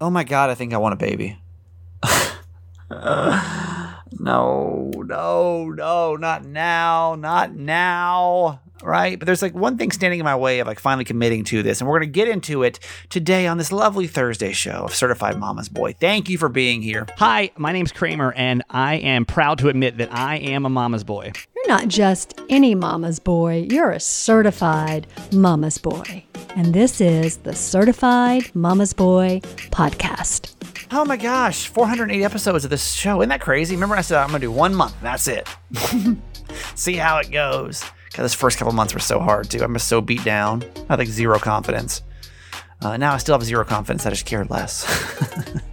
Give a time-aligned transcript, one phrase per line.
[0.00, 1.38] Oh my god, I think I want a baby.
[2.90, 8.62] no, no, no, not now, not now.
[8.82, 9.18] Right?
[9.18, 11.82] But there's like one thing standing in my way of like finally committing to this.
[11.82, 15.38] And we're going to get into it today on this lovely Thursday show of Certified
[15.38, 15.94] Mama's Boy.
[16.00, 17.06] Thank you for being here.
[17.18, 21.04] Hi, my name's Kramer, and I am proud to admit that I am a mama's
[21.04, 21.32] boy.
[21.70, 26.24] Not just any mama's boy, you're a certified mama's boy.
[26.56, 30.52] And this is the Certified Mama's Boy podcast.
[30.90, 33.20] Oh my gosh, 480 episodes of this show.
[33.20, 33.76] Isn't that crazy?
[33.76, 34.96] Remember, I said I'm going to do one month.
[35.00, 35.48] That's it.
[36.74, 37.84] See how it goes.
[38.14, 39.62] God, this first couple months were so hard too.
[39.62, 40.64] I'm just so beat down.
[40.88, 42.02] I had like zero confidence.
[42.82, 44.06] Uh, now I still have zero confidence.
[44.06, 44.84] I just care less.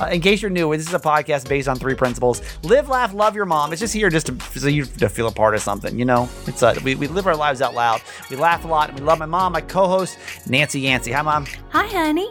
[0.00, 3.14] uh, in case you're new, this is a podcast based on three principles: live, laugh,
[3.14, 3.72] love your mom.
[3.72, 5.98] It's just here just to, so you to feel a part of something.
[5.98, 8.02] You know, it's uh, we, we live our lives out loud.
[8.30, 9.52] We laugh a lot, and we love my mom.
[9.52, 11.12] My co-host Nancy Yancey.
[11.12, 11.46] Hi, mom.
[11.70, 12.30] Hi, honey.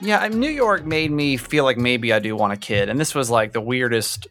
[0.00, 3.14] Yeah, New York made me feel like maybe I do want a kid, and this
[3.14, 4.26] was like the weirdest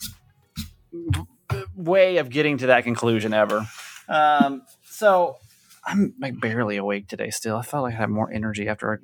[1.76, 3.68] way of getting to that conclusion ever.
[4.08, 5.38] Um, so
[5.86, 7.30] I'm like barely awake today.
[7.30, 9.02] Still, I felt like I had more energy after.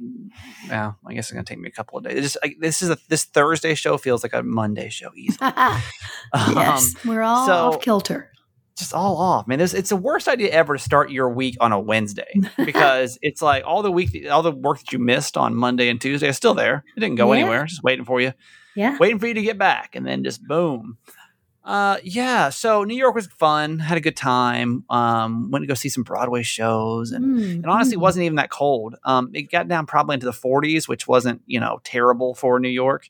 [0.67, 2.13] Yeah, I guess it's gonna take me a couple of days.
[2.13, 5.51] It's just like, this is a this Thursday show feels like a Monday show easily.
[5.55, 8.31] yes, um, we're all so, off kilter.
[8.77, 9.59] Just all off, man.
[9.59, 13.41] This, it's the worst idea ever to start your week on a Wednesday because it's
[13.41, 16.37] like all the week, all the work that you missed on Monday and Tuesday is
[16.37, 16.85] still there.
[16.95, 17.39] It didn't go yeah.
[17.39, 17.65] anywhere.
[17.65, 18.31] Just waiting for you.
[18.75, 20.97] Yeah, waiting for you to get back, and then just boom.
[21.69, 22.49] Uh, yeah.
[22.49, 23.77] So New York was fun.
[23.77, 24.85] Had a good time.
[24.89, 28.01] Um, went to go see some Broadway shows, and, mm, and honestly, mm.
[28.01, 28.95] wasn't even that cold.
[29.03, 32.69] Um, it got down probably into the 40s, which wasn't you know terrible for New
[32.69, 33.07] York.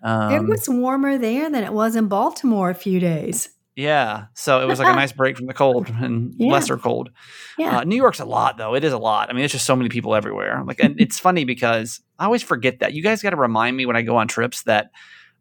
[0.00, 3.48] Um, it was warmer there than it was in Baltimore a few days.
[3.74, 6.52] Yeah, so it was like a nice break from the cold and yeah.
[6.52, 7.10] lesser cold.
[7.58, 8.76] Yeah, uh, New York's a lot though.
[8.76, 9.28] It is a lot.
[9.28, 10.62] I mean, it's just so many people everywhere.
[10.64, 12.92] Like, and it's funny because I always forget that.
[12.92, 14.92] You guys got to remind me when I go on trips that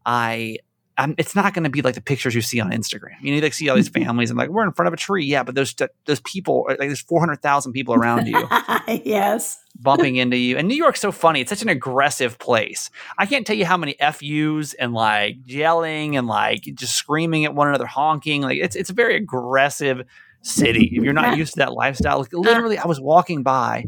[0.08, 0.58] I
[0.98, 3.22] I'm, it's not going to be like the pictures you see on Instagram.
[3.22, 4.98] You know, you like see all these families and like we're in front of a
[4.98, 8.47] tree, yeah, but there's there's people like there's four hundred thousand people around you,
[8.88, 10.57] yes, bumping into you.
[10.57, 12.90] And New York's so funny; it's such an aggressive place.
[13.18, 17.53] I can't tell you how many fu's and like yelling and like just screaming at
[17.53, 18.41] one another, honking.
[18.41, 20.02] Like it's it's a very aggressive
[20.41, 20.90] city.
[20.94, 23.86] If you're not used to that lifestyle, like, literally, I was walking by.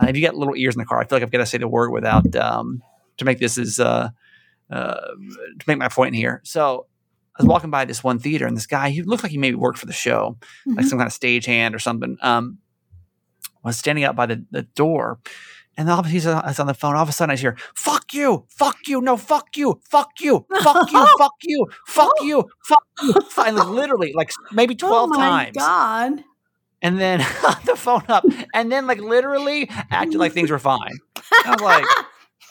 [0.00, 1.46] Uh, if you got little ears in the car, I feel like I've got to
[1.46, 2.82] say the word without um,
[3.18, 4.10] to make this as uh,
[4.70, 6.40] uh, to make my point here.
[6.44, 6.86] So
[7.36, 9.56] I was walking by this one theater, and this guy, he looked like he maybe
[9.56, 10.36] worked for the show,
[10.66, 10.74] mm-hmm.
[10.74, 12.16] like some kind of stagehand or something.
[12.20, 12.58] Um,
[13.64, 15.20] was standing out by the, the door,
[15.76, 16.96] and all, he's on the phone.
[16.96, 18.44] All of a sudden, I hear, "Fuck you!
[18.48, 19.00] Fuck you!
[19.00, 19.80] No, fuck you!
[19.88, 20.44] Fuck you!
[20.62, 21.06] Fuck you!
[21.16, 21.66] Fuck you!
[21.86, 22.48] Fuck you!
[22.64, 25.56] Fuck you!" Finally, literally, like maybe oh twelve oh times.
[25.56, 26.24] God!
[26.82, 27.20] And then
[27.64, 30.98] the phone up, and then like literally acted like things were fine.
[31.44, 31.86] I was like.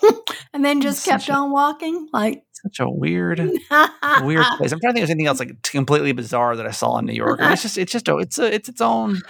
[0.54, 2.10] and then just kept a, on walking.
[2.14, 4.72] Like such a weird, weird place.
[4.72, 7.14] I'm trying to think of anything else like completely bizarre that I saw in New
[7.14, 7.40] York.
[7.42, 9.22] it's just, it's just, a, it's a, it's its own,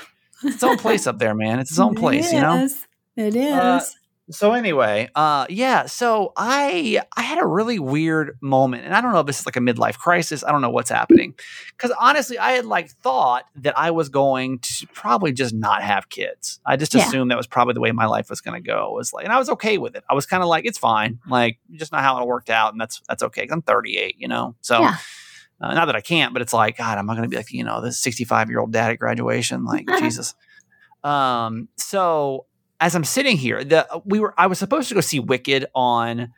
[0.44, 1.60] its own place up there, man.
[1.60, 2.68] It's its own place, you know.
[3.18, 3.52] It is.
[3.52, 3.82] Uh,
[4.32, 5.86] so anyway, uh, yeah.
[5.86, 9.46] So I I had a really weird moment, and I don't know if this is
[9.46, 10.44] like a midlife crisis.
[10.44, 11.36] I don't know what's happening,
[11.78, 16.10] because honestly, I had like thought that I was going to probably just not have
[16.10, 16.60] kids.
[16.66, 17.06] I just yeah.
[17.06, 18.88] assumed that was probably the way my life was going to go.
[18.88, 20.04] It was like, and I was okay with it.
[20.10, 22.82] I was kind of like, it's fine, like just not how it worked out, and
[22.82, 23.48] that's that's okay.
[23.50, 24.82] i I'm 38, you know, so.
[24.82, 24.96] Yeah.
[25.64, 27.52] Uh, not that I can't, but it's like, God, am I going to be like,
[27.52, 29.64] you know, this 65 year old dad at graduation?
[29.64, 30.34] Like, Jesus.
[31.04, 32.48] Um, so
[32.82, 36.34] as I'm sitting here, the we were I was supposed to go see Wicked on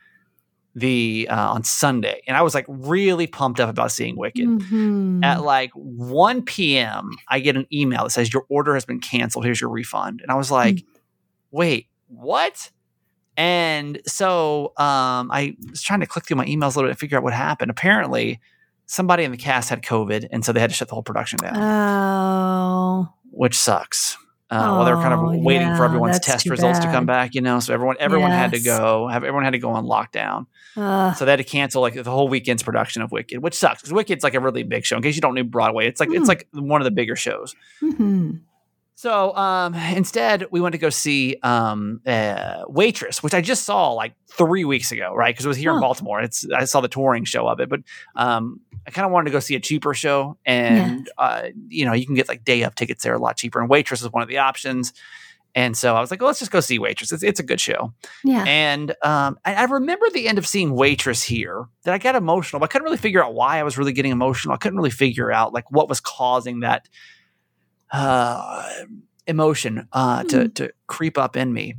[0.75, 4.45] the uh, on Sunday, and I was like really pumped up about seeing Wicked.
[4.45, 5.23] Mm-hmm.
[5.23, 9.45] At like 1 p.m., I get an email that says your order has been canceled.
[9.45, 10.91] Here's your refund, and I was like, mm-hmm.
[11.51, 12.69] wait, what?
[13.37, 16.99] And so um, I was trying to click through my emails a little bit and
[16.99, 17.71] figure out what happened.
[17.71, 18.41] Apparently,
[18.85, 21.37] somebody in the cast had COVID, and so they had to shut the whole production
[21.37, 21.55] down.
[21.55, 24.17] Oh, which sucks.
[24.53, 26.85] Uh, oh, while they were kind of oh, waiting yeah, for everyone's test results bad.
[26.85, 28.39] to come back, you know, so everyone everyone yes.
[28.39, 29.07] had to go.
[29.07, 30.45] Have everyone had to go on lockdown.
[30.77, 33.81] Uh, so they had to cancel like the whole weekend's production of Wicked, which sucks
[33.81, 34.95] because Wicked's like a really big show.
[34.95, 36.17] In case you don't know Broadway, it's like mm.
[36.17, 37.55] it's like one of the bigger shows.
[37.81, 38.33] Mm-hmm.
[38.95, 43.91] So um, instead, we went to go see um, uh, Waitress, which I just saw
[43.91, 45.33] like three weeks ago, right?
[45.33, 45.77] Because it was here huh.
[45.77, 46.21] in Baltimore.
[46.21, 47.81] It's I saw the touring show of it, but
[48.15, 51.23] um, I kind of wanted to go see a cheaper show, and yeah.
[51.23, 53.59] uh, you know, you can get like day of tickets there a lot cheaper.
[53.59, 54.93] And Waitress is one of the options.
[55.55, 57.11] And so I was like, well, let's just go see Waitress.
[57.11, 57.93] It's, it's a good show.
[58.23, 58.43] Yeah.
[58.47, 62.59] And um, I, I, remember the end of seeing Waitress here that I got emotional,
[62.59, 64.55] but I couldn't really figure out why I was really getting emotional.
[64.55, 66.89] I couldn't really figure out like what was causing that
[67.93, 68.69] uh,
[69.25, 70.29] emotion uh, mm.
[70.29, 71.75] to, to creep up in me.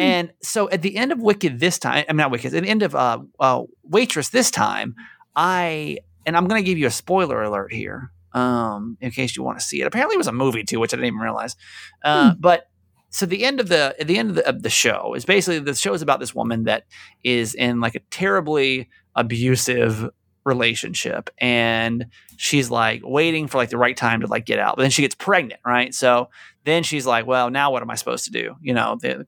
[0.00, 2.84] And so at the end of Wicked this time, I'm not Wicked, at the end
[2.84, 4.94] of uh, uh, Waitress this time,
[5.34, 9.42] I and I'm going to give you a spoiler alert here, um, in case you
[9.42, 9.86] want to see it.
[9.88, 11.56] Apparently, it was a movie too, which I didn't even realize.
[12.04, 12.70] Uh, But
[13.10, 15.58] so the end of the at the end of the, of the show is basically
[15.58, 16.84] the show is about this woman that
[17.24, 20.10] is in like a terribly abusive
[20.48, 21.30] relationship.
[21.38, 22.06] And
[22.36, 24.76] she's like waiting for like the right time to like get out.
[24.76, 25.94] But then she gets pregnant right?
[25.94, 26.30] So
[26.64, 28.56] then she's like well now what am i supposed to do?
[28.60, 29.26] You know the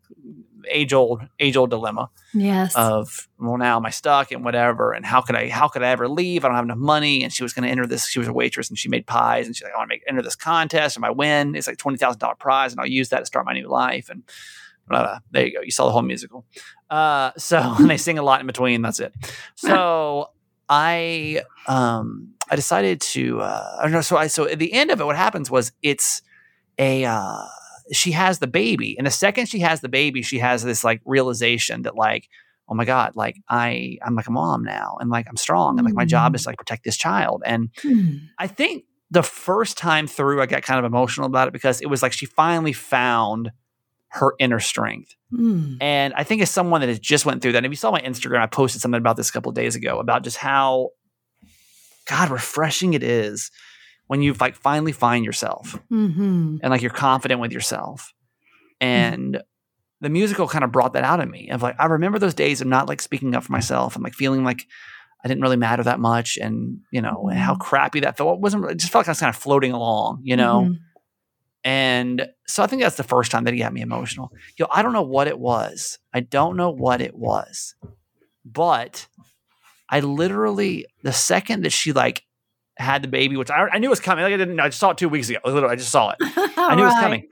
[0.68, 2.76] age old age old dilemma Yes.
[2.76, 4.92] of well now am I stuck and whatever?
[4.92, 6.44] And how could I how could I ever leave?
[6.44, 7.22] I don't have enough money.
[7.24, 9.46] And she was going to enter this she was a waitress and she made pies
[9.46, 10.96] and she's like I want to make enter this contest.
[10.96, 13.46] And I win it's like twenty thousand dollar prize and I'll use that to start
[13.46, 14.10] my new life.
[14.10, 14.22] And
[14.86, 15.18] blah, blah.
[15.30, 15.60] there you go.
[15.62, 16.44] You saw the whole musical.
[16.90, 18.82] Uh, so and they sing a lot in between.
[18.82, 19.14] That's it.
[19.56, 20.28] So
[20.70, 24.90] I um I decided to uh I don't know so I so at the end
[24.90, 26.22] of it what happens was it's
[26.78, 27.42] a uh
[27.92, 31.02] she has the baby and the second she has the baby she has this like
[31.04, 32.28] realization that like
[32.68, 35.84] oh my god like i i'm like a mom now and like i'm strong and
[35.84, 38.18] like my job is to like protect this child and Hmm.
[38.38, 41.86] i think the first time through i got kind of emotional about it because it
[41.86, 43.50] was like she finally found
[44.12, 45.74] her inner strength Hmm.
[45.80, 47.90] and I think as someone that has just went through that, and if you saw
[47.92, 50.90] my Instagram, I posted something about this a couple of days ago about just how
[52.08, 53.50] God refreshing it is
[54.08, 56.56] when you like finally find yourself Mm-hmm.
[56.62, 58.12] and like you're confident with yourself.
[58.80, 59.42] And
[60.00, 62.60] the musical kind of brought that out of me of like I remember those days
[62.60, 64.66] of not like speaking up for myself and like feeling like
[65.22, 68.36] I didn't really matter that much and you know and how crappy that felt.
[68.38, 70.62] It wasn't it just felt like I was kind of floating along, you know.
[70.70, 70.78] Mhm.
[71.64, 74.30] And so I think that's the first time that he got me emotional.
[74.56, 75.98] Yo, I don't know what it was.
[76.14, 77.74] I don't know what it was.
[78.44, 79.06] But
[79.90, 82.22] I literally, the second that she like
[82.78, 84.24] had the baby, which I, I knew it was coming.
[84.24, 85.38] Like I didn't, I just saw it two weeks ago.
[85.44, 86.16] Literally, I just saw it.
[86.22, 87.28] I knew it was coming.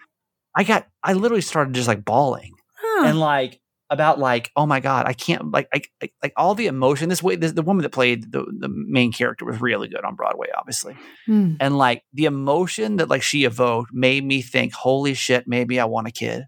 [0.55, 3.07] I got, I literally started just like bawling Huh.
[3.07, 6.67] and like about like, oh my God, I can't like, I, like, like all the
[6.67, 7.08] emotion.
[7.08, 10.14] This way, this, the woman that played the, the main character was really good on
[10.14, 10.94] Broadway, obviously
[11.26, 11.55] Hmm.
[11.61, 15.85] and like the emotion that like she evoked made me think holy shit maybe i
[15.85, 16.46] want a kid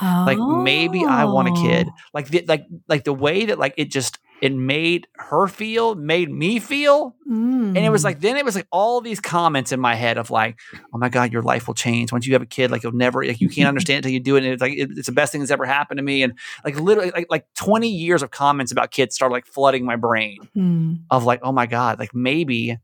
[0.00, 1.92] like maybe i want a kid Oh.
[2.14, 6.30] like the, like like the way that like it just it made her feel made
[6.30, 7.76] me feel Mm.
[7.76, 10.30] and it was like then it was like all these comments in my head of
[10.30, 10.58] like
[10.92, 13.24] oh my god your life will change once you have a kid like you'll never
[13.24, 15.12] like you can't understand it until you do it and it's like it, it's the
[15.12, 16.32] best thing that's ever happened to me and
[16.64, 20.38] like literally like like 20 years of comments about kids started like flooding my brain
[20.54, 20.94] Hmm.
[21.10, 22.78] of like oh my god like maybe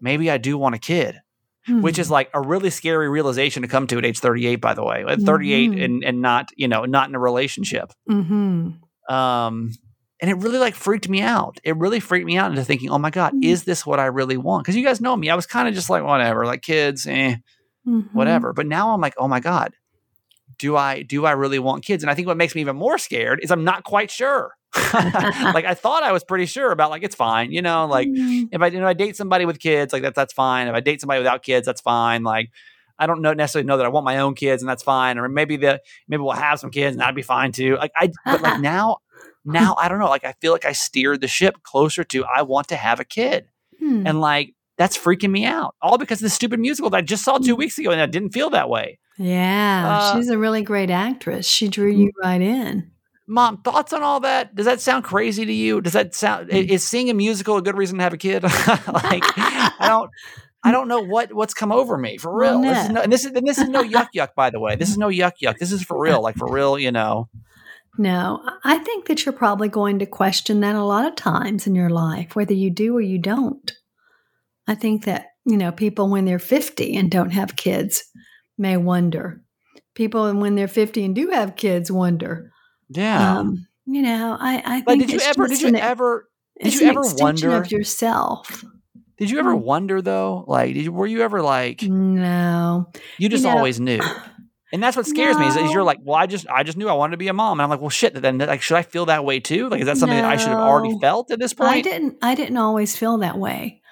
[0.00, 1.20] maybe i do want a kid
[1.68, 2.00] which Hmm.
[2.00, 5.04] is like a really scary realization to come to at age 38 by the way
[5.06, 5.84] at 38 Mhm.
[5.84, 8.78] and and not you know not in a relationship Mhm.
[9.08, 9.70] um
[10.20, 12.98] and it really like freaked me out it really freaked me out into thinking oh
[12.98, 13.44] my god Mhm.
[13.44, 15.74] is this what i really want because you guys know me i was kind of
[15.74, 17.36] just like whatever like kids eh
[17.86, 18.08] Mhm.
[18.12, 19.74] whatever but now i'm like oh my god
[20.58, 22.96] do i do i really want kids and i think what makes me even more
[22.98, 24.52] scared is i'm not quite sure
[24.94, 28.48] like i thought i was pretty sure about like it's fine you know like Mm.
[28.52, 30.68] if I you know I date somebody with kids, like that that's fine.
[30.68, 32.22] If I date somebody without kids, that's fine.
[32.22, 32.50] Like
[32.98, 35.18] I don't know necessarily know that I want my own kids, and that's fine.
[35.18, 37.76] Or maybe the maybe we'll have some kids, and that'd be fine too.
[37.76, 38.98] Like I, but like now,
[39.44, 40.08] now I don't know.
[40.08, 43.04] Like I feel like I steered the ship closer to I want to have a
[43.04, 43.46] kid,
[43.78, 44.06] Hmm.
[44.06, 45.74] and like that's freaking me out.
[45.82, 47.44] All because of the stupid musical that I just saw Mm.
[47.44, 48.98] two weeks ago, and I didn't feel that way.
[49.18, 51.46] yeah, uh, she's a really great actress.
[51.46, 52.90] She drew you right in.
[53.26, 54.54] Mom, thoughts on all that?
[54.54, 55.80] Does that sound crazy to you?
[55.80, 58.42] Does that sound i- is seeing a musical a good reason to have a kid?
[58.88, 60.10] like I don't
[60.62, 62.74] I don't know what what's come over me for Well, real.
[62.74, 62.94] This no.
[62.94, 64.76] no, and this is and this is no yuck yuck by the way.
[64.76, 65.58] This is no yuck yuck.
[65.58, 67.28] This is for real, like for real, you know.
[67.96, 71.74] No, I think that you're probably going to question that a lot of times in
[71.74, 73.72] your life, whether you do or you don't.
[74.66, 78.02] I think that, you know, people when they're 50 and don't have kids
[78.58, 79.42] may wonder.
[79.94, 82.50] People when they're 50 and do have kids wonder.
[82.88, 83.38] Yeah.
[83.38, 86.28] Um, you know, I, I think like did you ever did you an- ever
[86.60, 88.64] did you ever wonder- of yourself?
[89.18, 89.62] did you ever Mm.
[89.62, 90.44] wonder though?
[90.48, 92.90] Like did you, were you ever like No.
[93.18, 94.00] you just know- always knew?
[94.74, 96.88] And that's what scares me is, is you're like, well, I just I just knew
[96.88, 98.12] I wanted to be a mom, and I'm like, well, shit.
[98.20, 99.68] Then like, should I feel that way too?
[99.68, 101.70] Like, is that something that I should have already felt at this point?
[101.70, 102.18] I didn't.
[102.22, 103.82] I didn't always feel that way.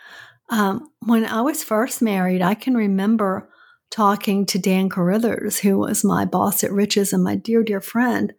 [0.50, 3.48] Um, when I was first married, I can remember
[3.92, 8.32] talking to Dan Carruthers, who was my boss at Riches and my dear, dear friend,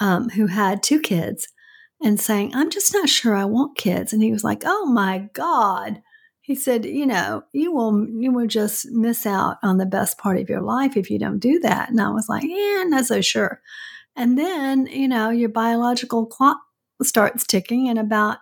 [0.00, 1.48] um, who had two kids,
[2.00, 5.28] and saying, "I'm just not sure I want kids." And he was like, "Oh my
[5.34, 6.00] God."
[6.48, 10.38] He said, "You know, you will you will just miss out on the best part
[10.38, 13.20] of your life if you don't do that." And I was like, "Yeah, not so
[13.20, 13.60] sure."
[14.16, 16.58] And then, you know, your biological clock
[17.02, 18.38] starts ticking and about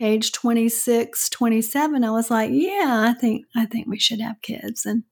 [0.00, 4.86] age 26 27 i was like yeah i think i think we should have kids
[4.86, 5.02] and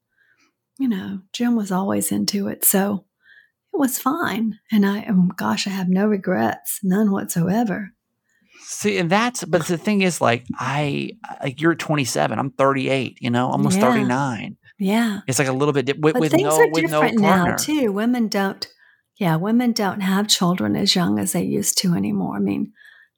[0.79, 3.05] you know jim was always into it so
[3.77, 4.59] it was fine.
[4.73, 7.93] And I, oh gosh, I have no regrets, none whatsoever.
[8.69, 11.11] See, and that's but the thing is, like I
[11.43, 13.93] like you're 27, I'm 38, you know, almost Yeah.
[13.93, 14.57] 39.
[14.79, 15.21] Yeah.
[15.29, 17.23] It's like a little bit di- with, But with things no are with no different
[17.23, 17.51] partner.
[17.53, 17.93] now too.
[17.93, 18.67] Women don't,
[19.19, 22.37] yeah, women don't have children as young as they used to anymore.
[22.37, 22.73] I mean,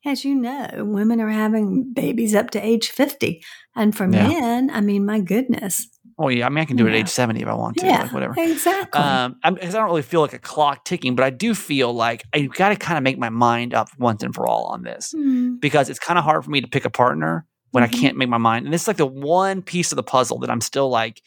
[0.07, 3.43] as you know, women are having babies up to age 50.
[3.75, 4.29] And for Yeah.
[4.29, 5.89] men, I mean, my goodness.
[6.19, 7.87] Oh yeah, I mean I can do it at age 70 if I want to,
[7.87, 8.35] yeah, like whatever.
[8.37, 9.01] exactly.
[9.01, 12.43] Um, I don't really feel like a clock ticking, but I do feel like I
[12.43, 15.57] got to kind of make my mind up once and for all on this Hmm.
[15.59, 17.87] because it's kind of hard for me to pick a partner when Mhm.
[17.87, 18.65] I can't make my mind.
[18.65, 21.23] And this is like the one piece of the puzzle that I'm still like,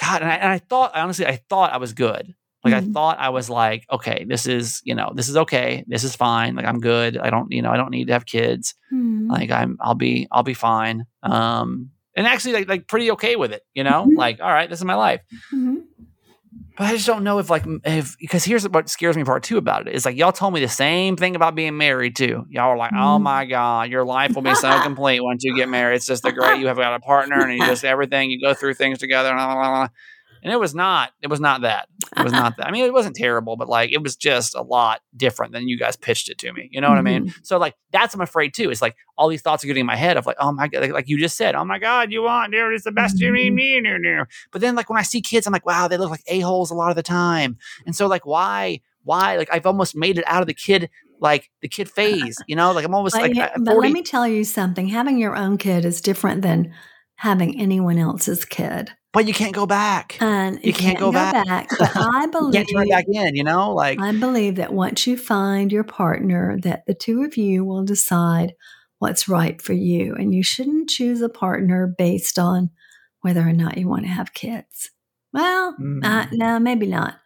[0.00, 0.22] God.
[0.22, 2.34] And I, and I thought, honestly, I thought I was good.
[2.64, 2.92] Like I Mhm.
[2.92, 5.84] thought I was like, okay, this is, you know, this is okay.
[5.86, 6.56] This is fine.
[6.56, 7.16] Like I'm good.
[7.16, 8.74] I don't, you know, I don't need to have kids.
[8.90, 9.30] Hmm.
[9.30, 11.06] Like I'm, I'll be, I'll be fine.
[11.22, 14.16] Um, and actually like, like pretty okay with it, you know, Mhm.
[14.18, 15.22] like, all right, this is my life.
[15.54, 15.84] Mhm.
[16.76, 19.56] But I just don't know if like if because here's what scares me part two
[19.58, 22.46] about it is like y'all told me the same thing about being married too.
[22.50, 23.22] Y'all were like, "Oh Mhm.
[23.22, 25.96] my god, your life will be so complete once you get married.
[25.96, 26.60] It's just a great.
[26.60, 28.30] You have got a partner and you just everything.
[28.30, 29.88] You go through things together." blah, blah, blah."
[30.42, 31.12] And it was not.
[31.22, 31.88] It was not that.
[32.16, 32.66] It was not that.
[32.66, 35.78] I mean, it wasn't terrible, but like it was just a lot different than you
[35.78, 36.68] guys pitched it to me.
[36.72, 37.26] You know what I mean?
[37.26, 37.40] Mm-hmm.
[37.42, 38.70] So like that's I'm afraid too.
[38.70, 40.82] It's like all these thoughts are getting in my head of like, oh my god,
[40.82, 43.32] like, like you just said, oh my god, you want, dude, it's the best you
[43.32, 45.96] mean, me, dude, dude." But then like when I see kids, I'm like, wow, they
[45.96, 47.58] look like a holes a lot of the time.
[47.86, 49.36] And so like why, why?
[49.36, 50.90] Like I've almost made it out of the kid,
[51.20, 52.36] like the kid phase.
[52.46, 54.88] You know, like I'm almost But, like yeah, but let me tell you something.
[54.88, 56.72] Having your own kid is different than
[57.16, 58.92] having anyone else's kid.
[59.12, 60.16] But you can't go back.
[60.20, 61.68] And You can't go back.
[61.78, 63.34] But I believe You can't turn back in.
[63.36, 67.36] You know, like I believe that once you find your partner, that the two of
[67.36, 68.54] you will decide
[68.98, 70.14] what's right for you.
[70.14, 72.70] And you shouldn't choose a partner based on
[73.20, 74.90] whether or not you want to have kids.
[75.32, 75.68] Well,
[76.02, 76.28] uh, Mm.
[76.32, 77.16] no, maybe not.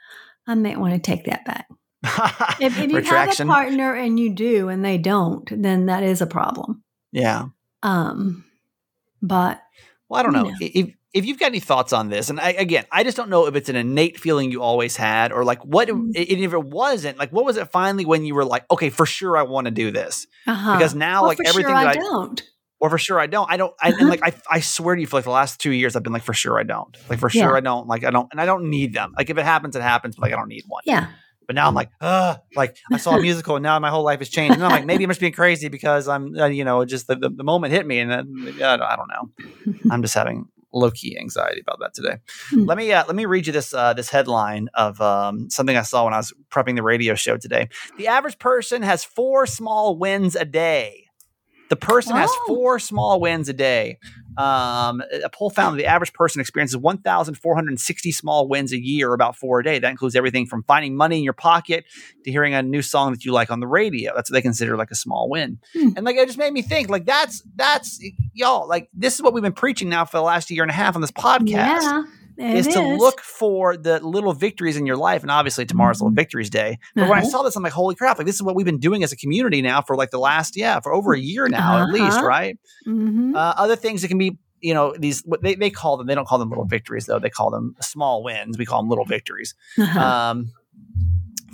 [0.46, 1.68] I might want to take that back.
[2.60, 6.20] If, if you have a partner and you do and they don't, then that is
[6.20, 6.82] a problem.
[7.12, 7.46] yeah.
[7.82, 8.44] Um,
[9.20, 9.60] but
[10.08, 10.68] Well, I don't know Yeah.
[10.74, 13.46] if if you've got any thoughts on this, and I, again, I just don't know
[13.46, 16.06] if it's an innate feeling you always had, or like what, Mm.
[16.06, 19.04] and if it wasn't, like what was it finally when you were like, okay, for
[19.06, 20.72] sure I want to do this, uh-huh.
[20.78, 22.42] because now Well, like for everything sure I I, don't.
[22.80, 25.06] or for sure I don't, I don't, I, and like I, I swear to you,
[25.06, 27.28] for like the last two years, I've been like, for sure I don't, like for
[27.28, 29.12] sure I don't, like I don't, and I don't need them.
[29.16, 30.82] Like if it happens, it happens, but like I don't need one.
[30.86, 31.08] Yeah.
[31.46, 34.20] But now I'm like, uh, like I saw a musical, and now my whole life
[34.20, 34.54] has changed.
[34.54, 37.16] And I'm like, maybe I'm just being crazy because I'm, uh, you know, just the,
[37.16, 39.74] the, the moment hit me, and then maybe I don't know.
[39.90, 42.16] I'm just having low key anxiety about that today.
[42.50, 42.64] Hmm.
[42.66, 45.82] Let me uh, let me read you this uh, this headline of um, something I
[45.82, 47.68] saw when I was prepping the radio show today.
[47.98, 51.06] The average person has four small wins a day.
[51.70, 52.44] The person has Oh.
[52.46, 53.98] four small wins a day.
[54.36, 59.36] Um, a poll found that the average person experiences 1,460 small wins a year, about
[59.36, 59.78] four a day.
[59.78, 61.84] That includes everything from finding money in your pocket
[62.24, 64.12] to hearing a new song that you like on the radio.
[64.14, 65.58] That's what they consider like a small win.
[65.72, 65.90] Hmm.
[65.96, 68.00] And like it just made me think, like that's that's
[68.32, 70.74] y'all, like this is what we've been preaching now for the last year and a
[70.74, 72.02] half on this podcast Yeah.
[72.36, 75.22] It is to look for the little victories in your life.
[75.22, 76.16] And obviously tomorrow's little Mhm.
[76.16, 76.78] victories day.
[76.94, 77.30] But when I Uh-huh.
[77.30, 79.16] saw this, I'm like, holy crap, like this is what we've been doing as a
[79.16, 82.26] community now for like the last, yeah, for over a year now at least, Uh-huh.
[82.26, 82.58] right?
[82.86, 83.34] Mhm.
[83.34, 86.14] Uh, other things that can be, you know, these what they, they call them, they
[86.14, 87.18] don't call them little victories though.
[87.18, 88.56] They call them small wins.
[88.58, 89.54] We call them little victories.
[89.78, 90.00] Uh-huh.
[90.00, 90.52] Um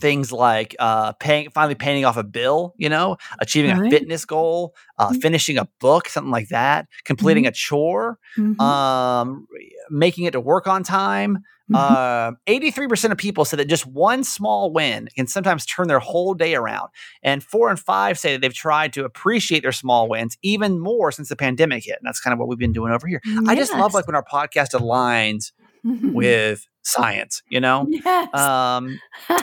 [0.00, 4.74] things like uh paying finally paying off a bill, you know, achieving a fitness goal,
[4.98, 5.22] uh Mhm.
[5.22, 8.60] finishing a book, something like that, completing a chore, Mhm.
[8.60, 9.46] um,
[9.90, 11.38] making it to work on time.
[11.70, 11.76] Mhm.
[11.76, 16.32] Uh, 83% of people said that just one small win can sometimes turn their whole
[16.32, 16.88] day around.
[17.22, 21.12] And four and five say that they've tried to appreciate their small wins even more
[21.12, 21.96] since the pandemic hit.
[22.00, 23.20] And that's kind of what we've been doing over here.
[23.46, 25.52] I just love like when our podcast aligns
[25.84, 27.86] with science, you know?
[27.90, 28.28] yes.
[28.34, 28.98] Um,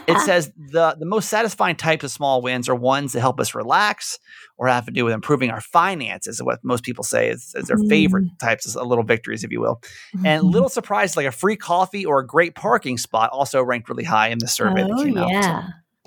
[0.08, 3.56] it says the the most satisfying types of small wins are ones that help us
[3.56, 4.20] relax
[4.58, 6.42] or have to do with improving our finances.
[6.42, 9.82] What most people say is, is their favorite types of little victories, if you will.
[10.24, 10.52] And Mhm.
[10.54, 14.30] little surprise like a free coffee or a great parking spot also ranked really high
[14.30, 15.62] in the survey that oh came out yeah,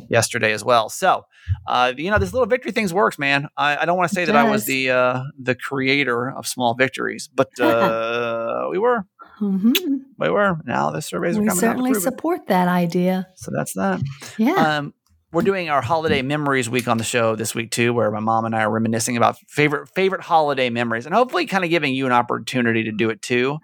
[0.08, 0.88] yesterday as well.
[0.88, 1.24] So,
[1.66, 3.48] uh, you know, this little victory things works, man.
[3.56, 6.46] I, I don't want to say It that I was the uh, the creator of
[6.46, 9.04] small victories, but uh, we were.
[9.40, 9.74] Mhm.
[10.18, 10.58] We were.
[10.64, 11.68] Now the surveys are we coming out.
[11.70, 12.00] certainly it.
[12.00, 13.28] support that idea.
[13.36, 14.00] So that's that.
[14.36, 14.94] Yeah, Um,
[15.32, 18.44] we're doing our holiday memories week on the show this week too, where my mom
[18.46, 22.06] and I are reminiscing about favorite favorite holiday memories, and hopefully, kind of giving you
[22.06, 23.58] an opportunity to do it too,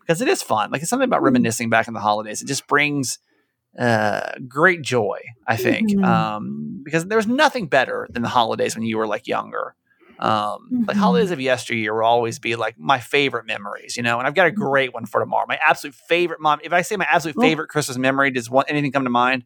[0.00, 0.70] because it is fun.
[0.70, 1.26] Like it's something about Mhm.
[1.26, 2.40] reminiscing back in the holidays.
[2.42, 3.18] It just brings
[3.78, 6.04] uh, great joy, I think, Mhm.
[6.04, 9.76] um, because there was nothing better than the holidays when you were like younger.
[10.18, 10.84] Um, mm-hmm.
[10.88, 14.18] Like holidays of yesteryear will always be like my favorite memories, you know.
[14.18, 14.60] And I've got a mm-hmm.
[14.60, 15.46] great one for tomorrow.
[15.48, 16.60] My absolute favorite mom.
[16.62, 19.44] If I say my absolute well, favorite Christmas memory, does one, anything come to mind?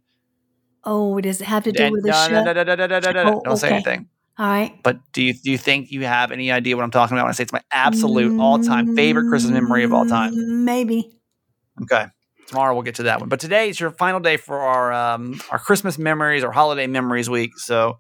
[0.85, 2.45] Oh, does it have to do and, with the show?
[2.45, 3.57] Don't okay.
[3.57, 4.09] say anything.
[4.39, 4.83] All right.
[4.83, 7.31] But do you do you think you have any idea what I'm talking about when
[7.31, 10.35] I say it's my absolute all time favorite Christmas memory of all time?
[10.35, 11.11] Mm, maybe.
[11.83, 12.07] Okay.
[12.49, 13.29] Tomorrow we'll get to that one.
[13.29, 17.29] But today is your final day for our um, our Christmas memories or holiday memories
[17.29, 17.59] week.
[17.59, 17.99] So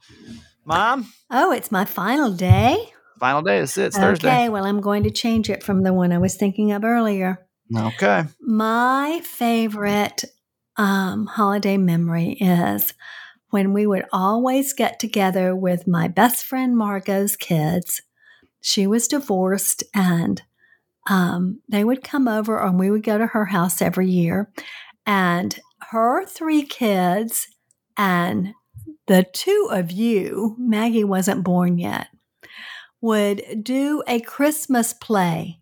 [0.65, 2.77] mom, Oh, it's my final day.
[3.19, 3.59] final day.
[3.59, 4.29] It's, it's okay, Thursday.
[4.29, 4.49] Okay.
[4.49, 7.47] Well, I'm going to change it from the one I was thinking of earlier.
[7.75, 8.25] Okay.
[8.41, 10.25] My favorite
[10.77, 12.93] um, holiday memory is
[13.51, 18.03] when we would always get together with my best friend Margot's kids.
[18.61, 20.43] She was divorced, and
[21.09, 24.51] um, they would come over, and we would go to her house every year.
[25.07, 25.59] And
[25.91, 27.47] her three kids
[27.97, 28.55] and
[29.07, 32.09] the two of you, Maggie wasn't born yet,
[33.01, 35.59] would do a Christmas play.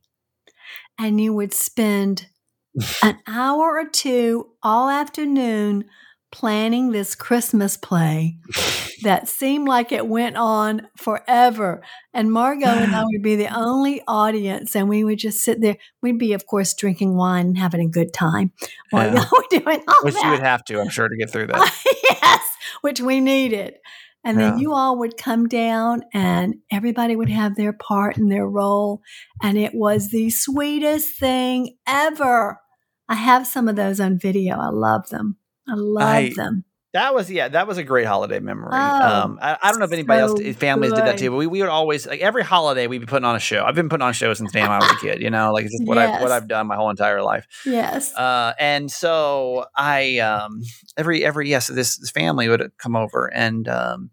[0.98, 2.26] And you would spend
[3.02, 5.86] an hour or two all afternoon
[6.30, 8.38] planning this Christmas play
[9.02, 11.82] that seemed like it went on forever.
[12.14, 15.76] And Margot and I would be the only audience, and we would just sit there.
[16.02, 18.52] We'd be, of course, drinking wine and having a good time
[18.90, 19.20] while Yeah.
[19.22, 20.24] y'all were doing all Which that.
[20.24, 21.84] you would have to, I'm sure, to get through that.
[22.22, 22.42] yes,
[22.82, 23.74] which we needed.
[24.22, 24.60] And then Yeah.
[24.60, 29.00] you all would come down and everybody would have their part and their role.
[29.42, 32.60] And it was the sweetest thing ever.
[33.08, 34.58] I have some of those on video.
[34.58, 35.36] I love them.
[35.66, 36.64] I love I- them.
[36.92, 38.70] That was yeah, that was a great holiday memory.
[38.72, 41.36] Oh, um, I, I don't know if anybody so else families did that too, but
[41.36, 43.64] we, we would always like every holiday we'd be putting on a show.
[43.64, 45.22] I've been putting on shows since damn I was a kid.
[45.22, 47.46] You know, like it's just what I what I've done my whole entire life.
[47.64, 48.12] Yes.
[48.14, 50.62] Uh, and so I um,
[50.96, 54.10] every every yes, this, this family would come over, and um,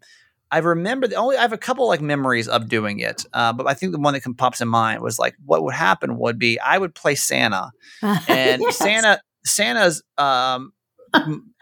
[0.52, 3.66] I remember the only I have a couple like memories of doing it, uh, but
[3.66, 6.38] I think the one that can pops in mind was like what would happen would
[6.38, 8.76] be I would play Santa, and Yes.
[8.76, 10.72] Santa Santa's um,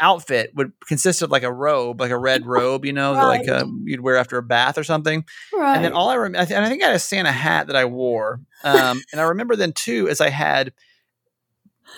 [0.01, 3.49] outfit would consist of like a robe, like a red robe, you know, that, like
[3.49, 3.63] Right.
[3.63, 5.25] um, you'd wear after a bath or something.
[5.55, 5.77] Right.
[5.77, 7.77] And then all I remember, th- and I think I had a Santa hat that
[7.77, 8.41] I wore.
[8.65, 10.73] Um, and I remember then too, as I had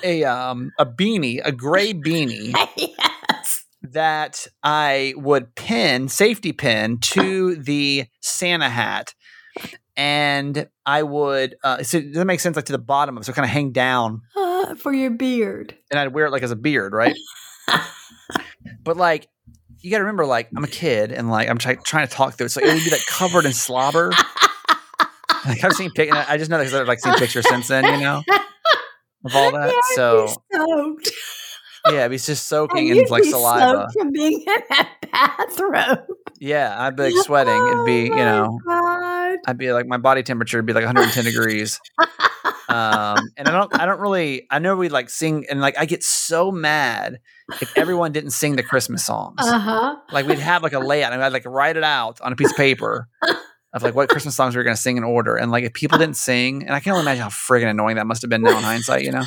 [0.04, 3.64] a um a beanie, a gray beanie yes.
[3.82, 9.14] that I would pin, safety pin to the Santa hat.
[9.96, 12.54] And I would, uh, so does that make sense?
[12.54, 14.22] Like to the bottom of it, so kind of hang down,
[14.78, 15.76] for your beard.
[15.90, 17.16] and I'd wear it like as a beard, right?
[18.84, 19.28] but like,
[19.80, 22.34] you got to remember, like, I'm a kid, and like, I'm try- trying to talk
[22.34, 24.10] through it, so it would be like covered in slobber.
[25.46, 27.84] like I've seen pic, and I just know because I've like seen pictures since then,
[27.84, 28.22] you know,
[29.24, 29.68] of all that.
[29.72, 31.10] Yeah, so soaked.
[31.90, 33.86] yeah, it's just soaking And in like saliva.
[33.96, 36.06] from being in that bathrobe.
[36.40, 37.54] Yeah, I'd be like sweating.
[37.68, 39.38] It'd be, Oh you know, God.
[39.46, 41.80] I'd be like my body temperature would be like 110 degrees.
[42.68, 45.86] Um, and I don't, I don't really, I know we like sing, and like I
[45.86, 47.20] get so mad
[47.60, 49.36] if everyone didn't sing the Christmas songs.
[49.38, 49.96] Uh huh.
[50.12, 52.50] Like we'd have like a layout, and I'd like write it out on a piece
[52.50, 53.08] of paper
[53.72, 55.36] of like what Christmas songs we were going to sing in order.
[55.36, 58.06] And like if people didn't sing, and I can only imagine how friggin' annoying that
[58.06, 59.24] must have been now in hindsight, you know.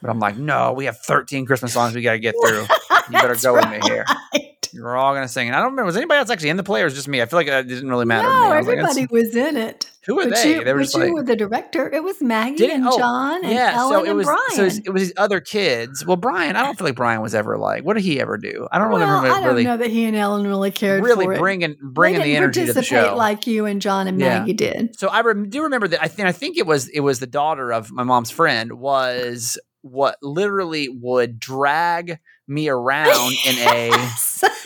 [0.00, 2.66] But I'm like, no, we have 13 Christmas songs we got to get through.
[3.10, 4.04] You better go with me here.
[4.78, 5.48] You're all going to sing.
[5.48, 7.20] And I don't remember, was anybody else actually in the play or was just me?
[7.20, 8.28] I feel like uh, it didn't really matter.
[8.28, 9.90] No, was everybody "That's- was in it.
[10.06, 10.54] who are but they?
[10.54, 11.90] You, they were just you like, were the director.
[11.92, 12.70] It was Maggie it?
[12.70, 14.40] and Oh, John and yeah, Ellen so it and was Brian.
[14.52, 16.06] so it was, it was these other kids.
[16.06, 17.84] Well, Brian, I don't feel like Brian was ever like.
[17.84, 18.66] What did he ever do?
[18.70, 21.24] I don't well, remember I don't really know that he and Ellen really cared really
[21.26, 21.38] for it.
[21.38, 23.14] bringing bringing the energy to the show.
[23.16, 24.38] like you and John and Yeah.
[24.40, 24.98] Maggie did.
[24.98, 26.02] so I rem- do remember that.
[26.02, 29.58] I think I think it was it was the daughter of my mom's friend was
[29.82, 33.90] what literally would drag me around in a.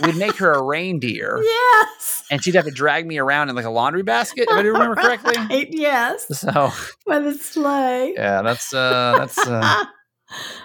[0.04, 2.24] We'd make her a reindeer, yes.
[2.30, 4.46] and she'd have to drag me around in like a laundry basket.
[4.48, 5.34] If I do remember correctly.
[5.36, 6.26] Right, Yes.
[6.38, 6.70] So
[7.06, 8.14] With a sleigh.
[8.16, 9.84] yeah, that's uh that's uh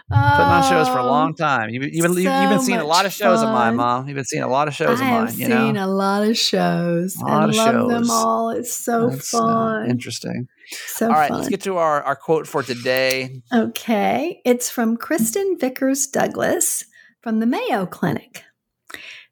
[0.09, 1.69] putting on shows for a Oh, long time.
[1.69, 3.75] You've, you've, been, you've, been seeing a lot of shows of mine.
[3.75, 4.07] Mom.
[4.07, 5.27] You've been seeing a lot of shows I of mine.
[5.39, 8.49] You seen know, a lot of shows A lot and of love them all.
[8.51, 9.89] It's so That's, uh, fun.
[9.89, 10.47] interesting.
[10.69, 11.37] so All right, fun.
[11.39, 13.41] let's get to our, our quote for today.
[13.53, 14.41] Okay.
[14.45, 16.85] It's from Kristin Vickers Douglas
[17.21, 18.43] from the Mayo Clinic.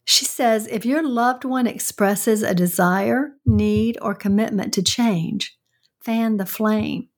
[0.04, 5.58] She says if your loved one expresses a desire, need, or commitment to change,
[6.02, 7.10] fan the flame.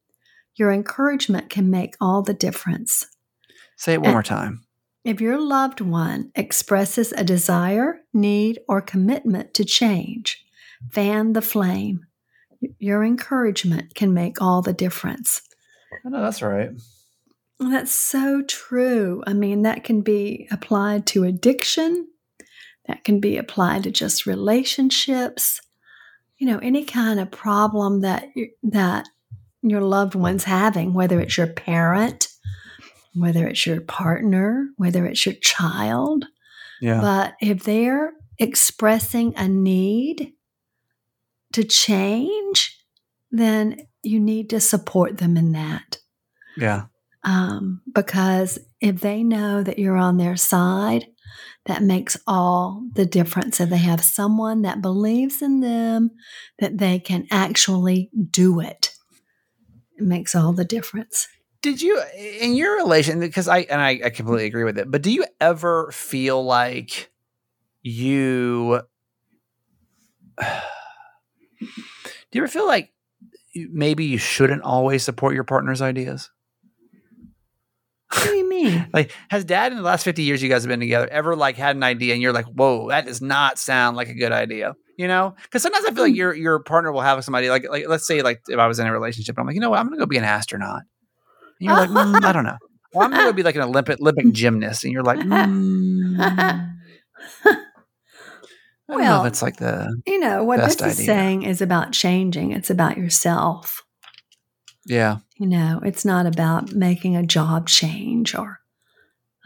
[0.58, 3.06] Your encouragement can make all the difference.
[3.78, 4.64] Say it one more time.
[5.04, 10.44] If your loved one expresses a desire, need, or commitment to change,
[10.92, 12.06] fan the flame.
[12.80, 15.42] Your encouragement can make all the difference.
[16.06, 16.72] I know that's right.
[17.60, 19.24] That's so true.
[19.26, 22.08] I mean, that can be applied to addiction,
[22.88, 25.62] that can be applied to just relationships.
[26.38, 28.28] You know, any kind of problem that
[28.64, 29.08] that
[29.70, 32.28] your loved one's having, whether it's your parent,
[33.14, 36.26] whether it's your partner, whether it's your child,
[36.82, 37.02] Yeah.
[37.02, 40.34] But if they're expressing a need
[41.54, 42.78] to change,
[43.32, 45.98] then you need to support them in that.
[46.58, 46.86] yeah.
[47.24, 51.08] Um, because if they know that you're on their side,
[51.66, 53.60] that makes all the difference.
[53.60, 56.12] If they have someone that believes in them,
[56.60, 58.94] that they can actually do it,
[59.98, 61.28] it makes all the difference.
[61.62, 65.02] Did you in your relation because I and I, I completely agree with it, but
[65.02, 67.10] do you ever feel like
[67.82, 68.82] you
[70.40, 70.48] do
[72.32, 72.94] you ever feel like
[73.56, 76.30] maybe you shouldn't always support your partner's ideas?
[78.14, 78.88] What do you mean?
[78.94, 81.58] Like, has dad in the last 50 years you guys have been together ever like
[81.58, 84.76] had an idea and you're like, whoa, that does not sound like a good idea?
[84.98, 85.36] You know?
[85.44, 88.22] Because sometimes I feel like your your partner will have somebody like like let's say
[88.22, 90.06] like if I was in a relationship, I'm like, you know what, I'm gonna go
[90.08, 90.82] be an astronaut.
[91.60, 92.58] And you're like, "Mm, I don't know.
[92.94, 96.74] Well, I'm gonna go be like an Olympic Olympic gymnast, and you're like, mm, I
[98.90, 101.06] don't know Well, it's like the You know, what this is idea.
[101.06, 103.84] saying is about changing, it's about yourself.
[104.86, 108.60] yeah, You know, it's not about making a job change or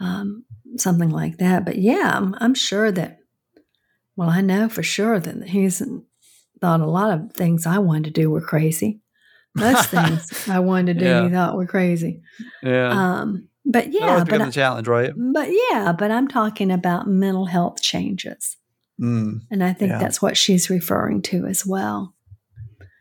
[0.00, 0.44] um,
[0.76, 1.64] something like that.
[1.64, 3.18] But yeah, I'm, I'm sure that,
[4.16, 5.82] well, I know for sure that he's
[6.60, 9.00] thought a lot of things I wanted to do were crazy.
[9.54, 11.24] Most things I wanted to do, Yeah.
[11.24, 12.22] he thought were crazy.
[12.62, 12.90] yeah.
[12.90, 15.12] Um, but yeah, but, I- a challenge, right?
[15.16, 18.56] but yeah, but I'm talking about mental health changes.
[19.00, 19.98] Mm, And I think Yeah.
[19.98, 22.14] that's what she's referring to as well.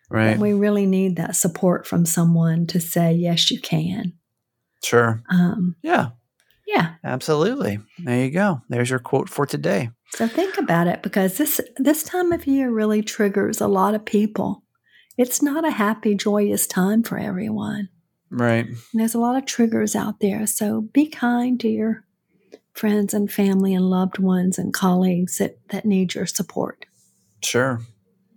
[0.09, 0.31] right.
[0.31, 4.13] That we really need that support from someone to say, yes, you can.
[4.83, 5.21] Sure.
[5.29, 6.09] Um, Yeah.
[6.71, 6.95] Yeah.
[7.03, 7.79] Absolutely.
[7.99, 8.61] There you go.
[8.69, 9.89] There's your quote for today.
[10.15, 14.05] So think about it because this this time of year really triggers a lot of
[14.05, 14.63] people.
[15.17, 17.89] It's not a happy, joyous time for everyone.
[18.29, 18.65] Right.
[18.65, 20.47] And there's a lot of triggers out there.
[20.47, 22.05] So be kind to your
[22.73, 26.85] friends and family and loved ones and colleagues that, that need your support.
[27.43, 27.81] Sure.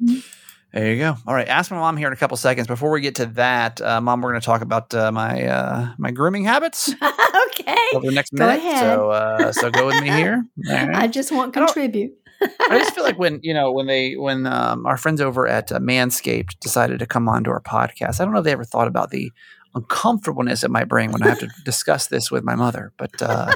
[0.02, 0.24] Mhm.
[0.74, 1.16] There you go.
[1.24, 1.46] All right.
[1.46, 2.66] Ask my mom here in a couple seconds.
[2.66, 5.92] Before we get to that, uh, mom, we're going to talk about uh, my uh,
[5.98, 6.88] my grooming habits
[7.48, 7.76] okay.
[7.94, 8.58] over the next Go minute.
[8.58, 8.80] ahead.
[8.80, 10.44] So uh, so go with me here.
[10.68, 10.88] Right.
[10.92, 12.14] I just want contribute.
[12.42, 15.70] I just feel like when you know when they when um, our friends over at
[15.70, 18.88] uh, Manscaped decided to come onto our podcast, I don't know if they ever thought
[18.88, 19.30] about the
[19.76, 23.54] uncomfortableness it might bring when I have to discuss this with my mother, but uh,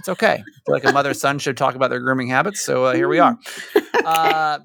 [0.00, 0.34] it's okay.
[0.34, 3.08] I feel like a mother son should talk about their grooming habits, so uh, here
[3.08, 3.38] we are.
[4.04, 4.58] Uh,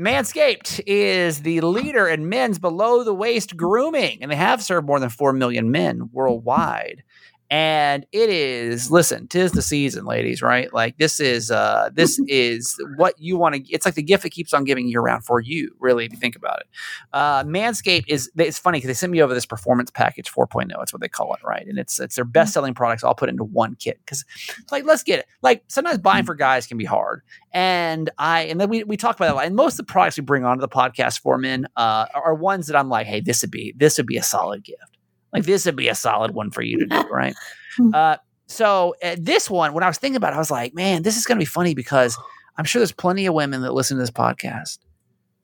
[0.00, 4.98] Manscaped is the leader in men's below the waist grooming, and they have served more
[4.98, 7.02] than 4 million men worldwide.
[7.50, 10.72] And it is, listen, tis the season, ladies, right?
[10.72, 14.30] Like this is uh this is what you want to it's like the gift that
[14.30, 16.66] keeps on giving year round for you, really, if you think about it.
[17.12, 20.92] Uh Manscaped is it's funny because they sent me over this performance package 4.0, it's
[20.92, 21.66] what they call it, right?
[21.66, 23.98] And it's it's their best-selling products all put into one kit.
[24.04, 24.24] Because
[24.70, 25.26] like let's get it.
[25.42, 29.16] Like sometimes buying for guys can be hard and I and then we we talk
[29.16, 29.46] about that a lot.
[29.46, 32.34] And most of the products we bring onto the podcast for men uh, are, are
[32.34, 34.89] ones that I'm like, hey, this would be this would be a solid gift.
[35.32, 37.34] Like this would be a solid one for you to do, right?
[37.76, 37.94] Hmm.
[37.94, 38.16] uh,
[38.46, 41.16] so uh, this one, when I was thinking about it, I was like, man, this
[41.16, 42.18] is going to be funny because
[42.56, 44.78] I'm sure there's plenty of women that listen to this podcast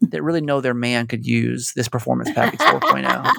[0.01, 3.31] that really know their man could use this performance package 4.0.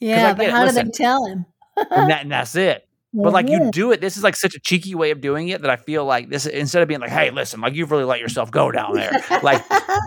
[0.00, 0.52] Yeah, but it.
[0.52, 1.44] how do they tell him?
[1.76, 2.88] and, that, and that's it.
[3.14, 5.62] But like you do it, this is like such a cheeky way of doing it
[5.62, 8.20] that I feel like this instead of being like, hey, listen, like you've really let
[8.20, 9.10] yourself go down there.
[9.42, 9.62] Like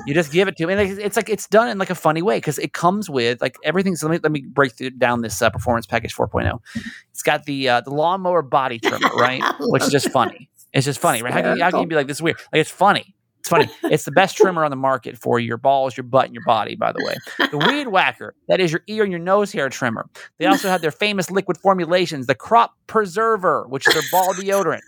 [0.05, 0.73] you just give it to me.
[0.73, 3.55] And it's like it's done in like a funny way because it comes with like
[3.63, 3.95] everything.
[3.95, 6.59] So let me let me break through, down this uh, performance package 4.0.
[7.11, 9.41] It's got the uh, the lawnmower body trimmer, right?
[9.59, 10.49] Which is just funny.
[10.73, 11.33] It's just funny, right?
[11.33, 12.37] How can, you- how can you be like this is weird?
[12.53, 13.15] Like it's funny.
[13.39, 13.69] It's funny.
[13.83, 16.75] It's the best trimmer on the market for your balls, your butt, and your body.
[16.75, 20.07] By the way, the weed whacker that is your ear and your nose hair trimmer.
[20.37, 24.81] They also have their famous liquid formulations, the crop preserver, which is their ball deodorant,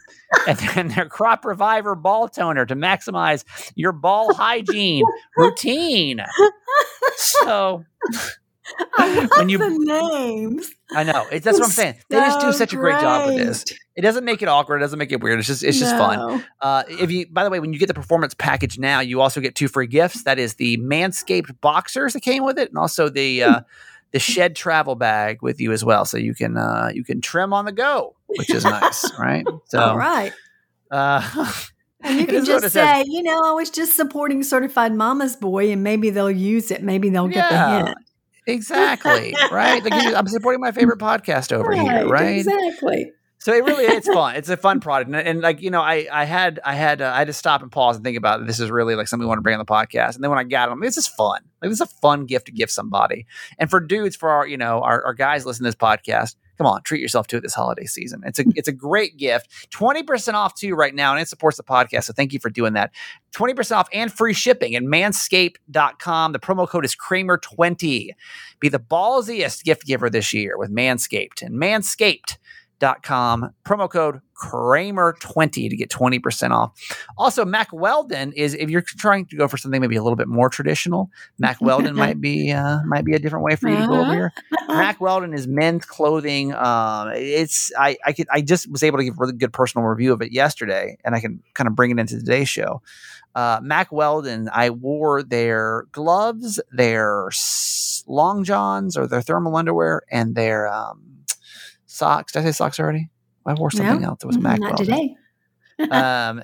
[0.48, 3.44] and then their crop reviver ball toner to maximize
[3.76, 5.06] your ball hygiene
[5.38, 6.22] routine.
[7.16, 7.84] So
[8.98, 10.72] I love when you- the names.
[10.94, 11.96] I know it, that's what I'm saying.
[12.10, 13.64] They just do So such a great job with this.
[13.96, 14.78] It doesn't make it awkward.
[14.78, 15.40] It doesn't make it weird.
[15.40, 16.44] It's just it's just fun.
[16.60, 19.40] Uh, if you, by the way, when you get the performance package now, you also
[19.40, 20.24] get two free gifts.
[20.24, 23.62] That is the Manscaped boxers that came with it, and also the uh,
[24.12, 27.54] the Shed travel bag with you as well, so you can uh, you can trim
[27.54, 29.46] on the go, which is nice, right?
[29.68, 30.34] So, All right.
[30.90, 31.54] uh,
[32.04, 32.74] And you can just it says.
[32.74, 36.84] say, you know, I was just supporting certified mama's boy, and maybe they'll use it.
[36.84, 37.98] Maybe they'll get the hint.
[38.54, 39.84] Exactly, right?
[39.84, 42.38] Like, I'm supporting my favorite podcast over here, right?
[42.38, 43.12] Exactly.
[43.42, 44.36] So it really it's fun.
[44.36, 47.12] It's a fun product, and, and like you know, I I had I had uh,
[47.12, 48.48] I had to stop and pause and think about it.
[48.48, 50.14] this is really like something we want to bring on the podcast.
[50.14, 51.42] And then when I got them, this is fun.
[51.60, 53.26] Like this is a fun gift to give somebody.
[53.58, 56.72] And for dudes, for our you know our, our guys listening to this podcast, come
[56.72, 58.22] on, treat yourself to it this holiday season.
[58.24, 58.52] It's a hmm.
[58.56, 59.50] it's a great gift.
[59.72, 62.04] 20% off too right now, and it supports the podcast.
[62.04, 62.92] So thank you for doing that.
[63.34, 66.34] 20% off and free shipping at manscaped.com.
[66.34, 68.10] The promo code is Kramer20.
[68.60, 71.42] Be the ballsiest gift giver this year with Manscaped.
[71.42, 72.38] And Manscaped
[73.04, 76.72] com promo code kramer20 to get 20% off.
[77.18, 80.28] Also Mack Weldon is if you're trying to go for something maybe a little bit
[80.28, 83.88] more traditional Mac weldon might be uh, might be a different way for you to
[83.88, 84.34] go over here.
[84.68, 89.04] Mack Weldon is men's clothing um, it's i i could i just was able to
[89.04, 91.92] give a really good personal review of it yesterday and i can kind of bring
[91.92, 92.82] it into today's show.
[93.36, 97.30] Uh, Mack Weldon i wore their gloves their
[98.08, 101.21] long johns or their thermal underwear and their um,
[101.92, 102.34] socks.
[102.34, 103.10] Did I say socks already?
[103.46, 104.10] I wore something No.
[104.10, 104.24] else.
[104.24, 105.16] It was Mac Not today.
[105.92, 106.44] um,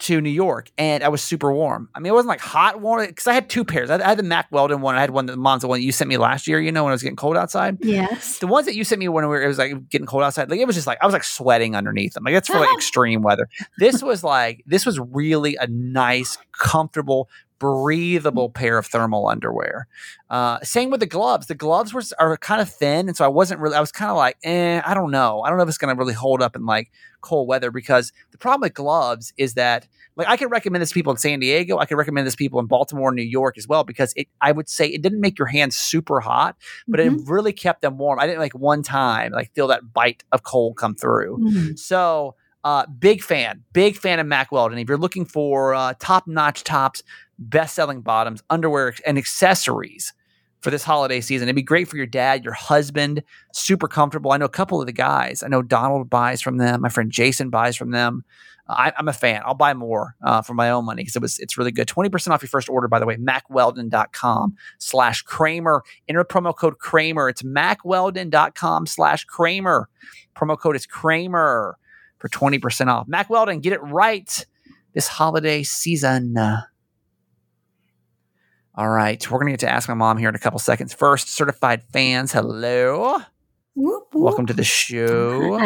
[0.00, 1.90] to New York, and I was super warm.
[1.94, 3.90] I mean, it wasn't like hot warm because I had two pairs.
[3.90, 4.94] I had, I had the Mack Weldon one.
[4.94, 6.58] I had one, the Monza one that you sent me last year.
[6.58, 7.76] You know, when it was getting cold outside.
[7.82, 8.38] Yes.
[8.38, 10.48] The ones that you sent me when we were, it was like getting cold outside.
[10.50, 12.24] Like it was just like I was like sweating underneath them.
[12.24, 13.46] Like that's for like extreme weather.
[13.76, 17.28] This was like this was really a nice, comfortable,
[17.60, 19.86] breathable pair of thermal underwear.
[20.28, 21.46] Uh, same with the gloves.
[21.46, 23.76] The gloves were are kind of thin, and so I wasn't really.
[23.76, 25.42] I was kind of like, eh, I don't know.
[25.42, 28.12] I don't know if it's going to really hold up in like cold weather because
[28.32, 31.38] the problem with gloves is that like I could recommend this to people in San
[31.40, 31.78] Diego.
[31.78, 34.26] I could recommend this to people in Baltimore, New York as well because it.
[34.40, 36.56] I would say it didn't make your hands super hot,
[36.88, 37.18] but Mhm.
[37.20, 38.18] it really kept them warm.
[38.18, 41.38] I didn't like one time like feel that bite of cold come through.
[41.38, 41.78] Mhm.
[41.78, 44.78] So, uh, big fan, big fan of Mack Weldon.
[44.78, 47.02] If you're looking for uh, top notch tops,
[47.38, 50.12] best selling bottoms, underwear, and accessories
[50.60, 53.22] for this holiday season, it'd be great for your dad, your husband.
[53.52, 54.32] Super comfortable.
[54.32, 55.42] I know a couple of the guys.
[55.42, 56.82] I know Donald buys from them.
[56.82, 58.24] My friend Jason buys from them.
[58.68, 59.42] I, I'm a fan.
[59.44, 61.88] I'll buy more uh, for my own money because it was it's really good.
[61.88, 65.82] 20% off your first order, by the way, mackweldon.com slash Kramer.
[66.08, 67.28] Enter promo code Kramer.
[67.28, 69.88] It's mackweldon.com slash Kramer.
[70.36, 71.78] Promo code is Kramer
[72.20, 73.08] for 20% off.
[73.08, 74.46] Mack Weldon, get it right
[74.94, 76.36] this holiday season.
[78.76, 80.94] All right, we're going to get to ask my mom here in a couple seconds.
[80.94, 83.20] First, certified fans, hello.
[83.74, 84.22] Whoop, whoop.
[84.24, 85.58] Welcome to the show.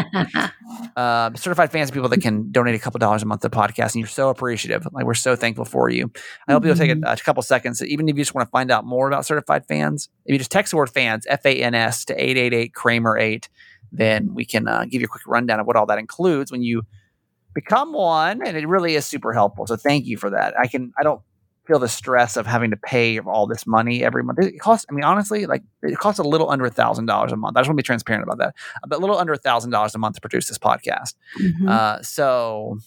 [0.95, 3.57] Uh, certified fans are people that can donate a couple dollars a month to the
[3.57, 4.87] podcast, and you're so appreciative.
[4.93, 6.13] Like, we're so thankful for you.
[6.47, 8.71] I hope you'll take a, a couple seconds, even if you just want to find
[8.71, 10.09] out more about certified fans.
[10.27, 13.49] If you just text the word fans, F A N S, to 888 Kramer 8,
[13.97, 16.63] then we can uh, give you a quick rundown of what all that includes when
[16.63, 16.83] you
[17.55, 18.47] become one.
[18.47, 19.67] And it really is super helpful.
[19.67, 20.55] So thank you for that.
[20.59, 21.21] I can, I don't
[21.67, 24.39] feel the stress of having to pay all this money every month.
[24.41, 27.37] It costs, I mean, honestly, like it costs a little under a thousand dollars a
[27.37, 27.57] month.
[27.57, 28.55] I just want to be transparent about that.
[28.87, 31.15] But a little under a thousand dollars a month to produce this podcast.
[31.41, 31.69] Mhm.
[31.69, 32.79] Uh, so,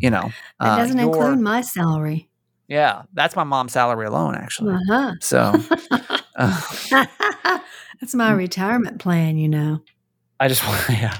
[0.00, 2.28] you know, that uh, doesn't your- include my salary.
[2.66, 4.74] yeah, that's my mom's salary alone, actually.
[4.74, 5.12] Uh-huh.
[5.20, 5.52] So,
[6.36, 6.60] uh,
[8.00, 9.82] That's my retirement plan, you know.
[10.44, 11.16] I just want, yeah,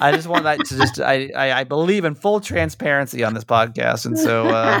[0.00, 3.44] I just want that to just, I, I, I believe in full transparency on this
[3.44, 4.80] podcast, and so, uh,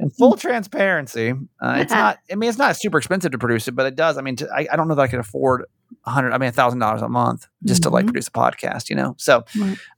[0.00, 2.18] in full transparency, uh, it's not.
[2.30, 4.18] I mean, it's not super expensive to produce it, but it does.
[4.18, 5.64] I mean, to, I, I don't know that I could afford
[6.04, 6.32] a hundred.
[6.32, 8.08] I mean, a thousand dollars a month just to like Mhm.
[8.08, 9.14] produce a podcast, you know.
[9.18, 9.44] So,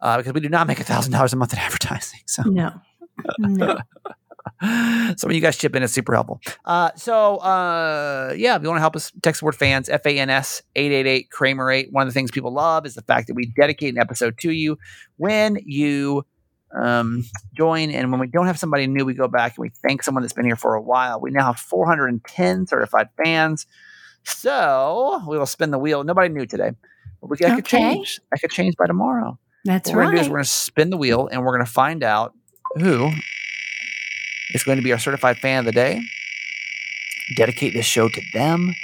[0.03, 2.43] uh, because we do not make a thousand dollars a month in advertising, so.
[2.43, 2.73] No.
[3.39, 3.79] No.
[5.17, 6.41] so of you guys chip in, it's super helpful.
[6.65, 10.07] Uh, so uh, yeah, if you want to help us, text the word fans, F
[10.07, 11.93] A N S eight eight eight Kramer eight.
[11.93, 14.51] One of the things people love is the fact that we dedicate an episode to
[14.51, 14.79] you
[15.17, 16.25] when you
[16.75, 20.03] um, join, and when we don't have somebody new, we go back and we thank
[20.03, 21.21] someone that's been here for a while.
[21.21, 23.67] We now have 410 certified fans.
[24.25, 26.03] So we will spin the wheel.
[26.03, 26.73] Nobody new today,
[27.21, 28.21] but we that could change.
[28.31, 29.39] That could change by tomorrow.
[29.65, 32.03] That's What we're gonna do is we're gonna spin the wheel and we're gonna find
[32.03, 32.33] out
[32.77, 33.11] who
[34.55, 36.01] is going to be our certified fan of the day.
[37.37, 38.75] Dedicate this show to them.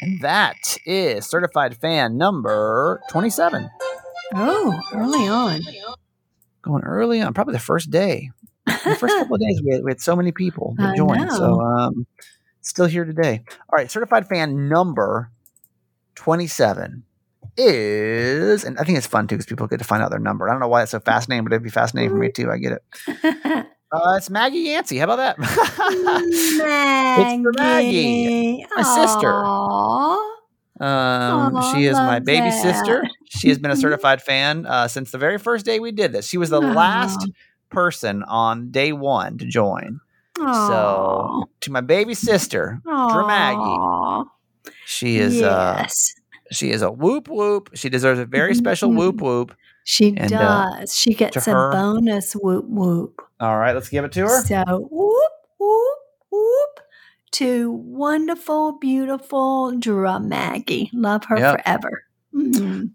[0.00, 3.68] And that is certified fan number 27.
[4.34, 5.60] Oh, early on.
[6.62, 8.30] Going early on, probably the first day.
[8.66, 11.32] The first couple of days, we had, we had so many people that joined.
[11.32, 12.06] So, um,
[12.60, 13.42] still here today.
[13.48, 15.30] All right, certified fan number
[16.16, 17.02] 27
[17.56, 20.48] is, and I think it's fun too because people get to find out their number.
[20.48, 22.50] I don't know why it's so fascinating, but it'd be fascinating for me too.
[22.50, 23.66] I get it.
[23.90, 24.98] Uh, it's Maggie Yancey.
[24.98, 25.38] How about that?
[26.58, 27.42] Maggie.
[27.42, 29.32] for Maggie, my sister.
[30.80, 32.62] Um, Aw, she is my baby that.
[32.62, 33.02] sister.
[33.30, 33.80] She has been a Mhm.
[33.80, 36.26] certified fan uh, since the very first day we did this.
[36.28, 37.26] She was the last
[37.70, 40.00] person on day one to join.
[40.36, 42.80] So, To my baby sister.
[42.84, 44.28] Maggie.
[44.86, 46.12] she is uh, yes.
[46.52, 47.70] she is a whoop whoop.
[47.74, 48.96] She deserves a very special Mhm.
[48.96, 49.54] whoop whoop.
[49.90, 50.94] She and, uh, does.
[50.94, 53.22] she gets a her- bonus whoop whoop.
[53.40, 54.42] All right, let's give it to her.
[54.44, 55.98] So whoop whoop
[56.30, 56.80] whoop
[57.32, 60.90] to wonderful, beautiful Drum Maggie.
[60.92, 61.62] Love her Yep.
[61.64, 62.02] forever.
[62.34, 62.90] Mhm.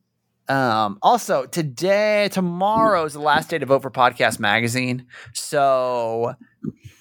[0.50, 5.08] Um, also, today, tomorrow is the last day to vote for Podcast Magazine.
[5.34, 6.36] So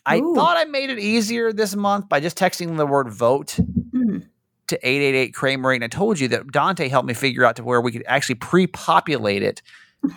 [0.06, 0.34] I Ooh.
[0.34, 3.58] thought I made it easier this month by just texting the word vote
[3.94, 4.22] Mm.
[4.68, 5.72] to 888 Kramer.
[5.72, 8.36] And I told you that Dante helped me figure out to where we could actually
[8.36, 9.60] pre populate it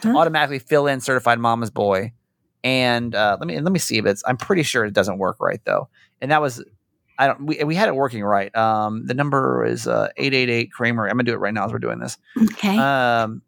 [0.02, 2.14] to automatically fill in certified mama's boy.
[2.64, 4.24] And uh, let me let me see if it's.
[4.26, 5.90] I'm pretty sure it doesn't work right though.
[6.22, 6.64] And that was
[7.18, 7.46] I don't.
[7.46, 8.56] We, we had it working right.
[8.56, 11.06] Um, the number is uh, eight eight eight Kramer.
[11.06, 12.18] I'm gonna do it right now as we're doing this.
[12.42, 12.78] Okay.
[12.78, 13.42] Um,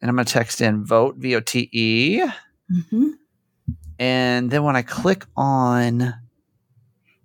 [0.00, 2.26] and I'm gonna text in vote V O T E.
[2.90, 3.10] hmm
[3.98, 6.14] And then when I click on,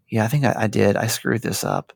[0.10, 0.96] yeah, I think I, I did.
[0.96, 1.94] I screwed this up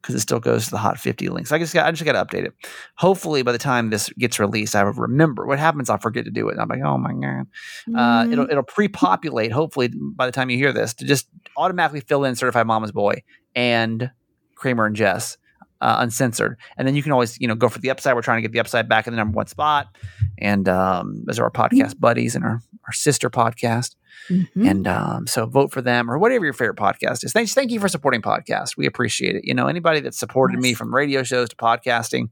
[0.00, 1.46] because it still goes to the Hot 50 link.
[1.46, 2.54] So I just got, I just got to update it.
[2.96, 5.46] Hopefully, by the time this gets released, I will remember.
[5.46, 5.90] What happens?
[5.90, 6.52] I'll forget to do it.
[6.52, 7.46] And I'm like, oh my god.
[7.94, 8.32] Uh, Mm-hmm.
[8.32, 9.52] it'll it'll pre-populate.
[9.52, 13.22] Hopefully, by the time you hear this, to just automatically fill in certified mama's boy
[13.54, 14.10] and
[14.54, 15.36] Kramer and Jess.
[15.82, 18.14] Uh, uncensored, and then you can always, you know, go for the upside.
[18.14, 19.88] We're trying to get the upside back in the number one spot,
[20.36, 23.94] and um, those are our podcast buddies and our, our sister podcast.
[24.28, 24.68] Mhm.
[24.70, 27.32] And um, so vote for them or whatever your favorite podcast is.
[27.32, 28.76] Thanks, thank you for supporting podcasts.
[28.76, 29.44] We appreciate it.
[29.46, 32.28] You know, anybody that supported me from radio shows to podcasting,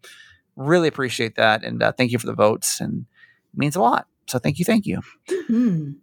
[0.56, 1.64] really appreciate that.
[1.64, 3.06] And uh, thank you for the votes, and
[3.54, 4.06] it means a lot.
[4.26, 5.00] So thank you, thank you.
[5.48, 5.94] Mhm.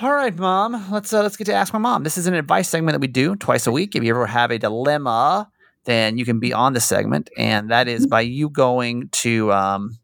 [0.00, 0.90] All right, mom.
[0.92, 2.04] Let's uh, let's get to ask my mom.
[2.04, 3.96] This is an advice segment that we do twice a week.
[3.96, 5.50] If you ever have a dilemma,
[5.86, 9.52] then you can be on the segment, and that is by you going to.
[9.52, 9.98] Um,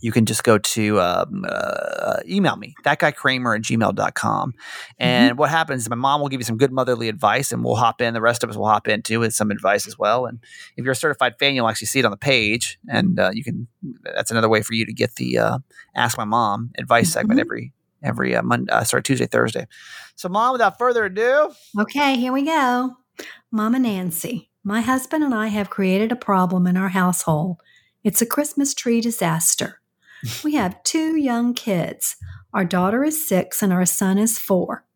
[0.00, 4.54] you can just go to um, uh, email me that guy kramer at gmail.com
[4.98, 7.74] and what happens is my mom will give you some good motherly advice and we'll
[7.76, 10.24] hop in the rest of us will hop in too with some advice as well
[10.24, 10.38] and
[10.78, 13.44] if you're a certified fan you'll actually see it on the page and uh, you
[13.44, 13.66] can
[14.04, 15.58] that's another way for you to get the uh,
[15.94, 17.42] ask my mom advice segment Mhm.
[17.42, 19.66] every every uh, Monday, uh, sorry, Tuesday, Thursday.
[20.16, 22.96] So, mom, without further ado, Okay, here we go.
[23.50, 27.58] Mama Nancy, my husband and I have created a problem in our household.
[28.02, 29.82] It's a Christmas tree disaster.
[30.42, 32.16] We have two young kids.
[32.54, 34.86] Our daughter is six and our son is four.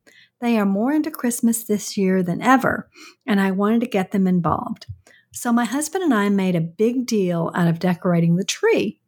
[0.40, 2.88] They are more into Christmas this year than ever,
[3.26, 4.86] and I wanted to get them involved.
[5.32, 9.00] So my husband and I made a big deal out of decorating the tree,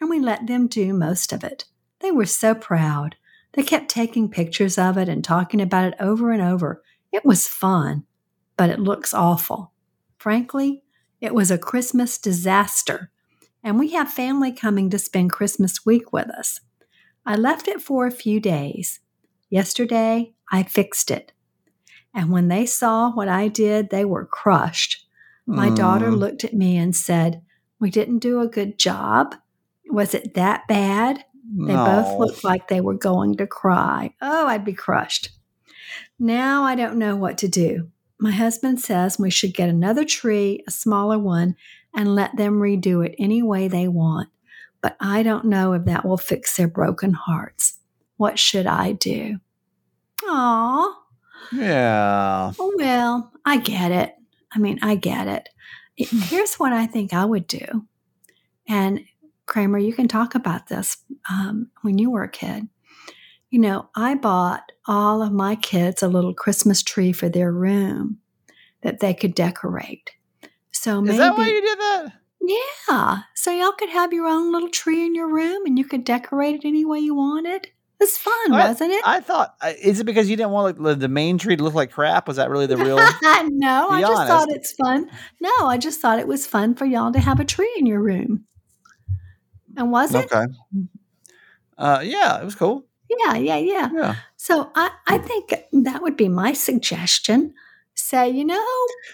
[0.00, 1.66] and we let them do most of it.
[2.00, 3.16] They were so proud.
[3.52, 6.82] They kept taking pictures of it and talking about it over and over.
[7.12, 8.04] It was fun,
[8.56, 9.72] but it looks awful.
[10.18, 10.82] Frankly,
[11.20, 13.10] it was a Christmas disaster,
[13.62, 16.60] and we have family coming to spend Christmas week with us.
[17.24, 19.00] I left it for a few days.
[19.50, 21.32] Yesterday, I fixed it.
[22.14, 25.06] And when they saw what I did, they were crushed.
[25.46, 27.42] My daughter Mm, looked at me and said,
[27.78, 29.36] We didn't do a good job.
[29.90, 31.24] Was it that bad?
[31.56, 34.14] They both looked like they were going to cry.
[34.20, 35.30] Oh, I'd be crushed.
[36.18, 37.90] Now I don't know what to do.
[38.20, 41.56] My husband says we should get another tree, a smaller one,
[41.94, 44.28] and let them redo it any way they want.
[44.80, 47.78] But I don't know if that will fix their broken hearts.
[48.16, 49.38] What should I do?
[50.24, 50.94] Aw,
[51.52, 52.52] Yeah.
[52.58, 54.14] oh well, I get it.
[54.52, 55.48] I mean, I get it.
[55.96, 57.86] It- Here's what I think I would do.
[58.68, 59.04] And
[59.46, 60.98] Kramer, you can talk about this
[61.30, 62.68] um, when you were a kid.
[63.50, 68.18] You know, I bought all of my kids a little Christmas tree for their room
[68.82, 70.10] that they could decorate.
[70.70, 72.12] So maybe, Is that why you did that?
[72.42, 73.18] yeah.
[73.34, 76.56] So y'all could have your own little tree in your room and you could decorate
[76.56, 77.64] it any way you wanted.
[77.66, 79.02] It was fun, I- wasn't it?
[79.04, 81.90] I thought, is it because you didn't want like, the- main tree to look like
[81.90, 82.28] crap?
[82.28, 82.96] Was that really the real?
[83.48, 85.10] no, I just thought it's fun.
[85.40, 88.00] No, I just thought it was fun for y'all to have a tree in your
[88.00, 88.44] room.
[89.76, 90.30] And was it?
[90.32, 90.52] okay.
[91.76, 92.84] Uh, yeah, it was cool.
[93.10, 93.88] Yeah, yeah, yeah.
[93.92, 94.14] Yeah.
[94.36, 97.54] So I, I think that would be my suggestion.
[97.94, 98.64] Say, you know,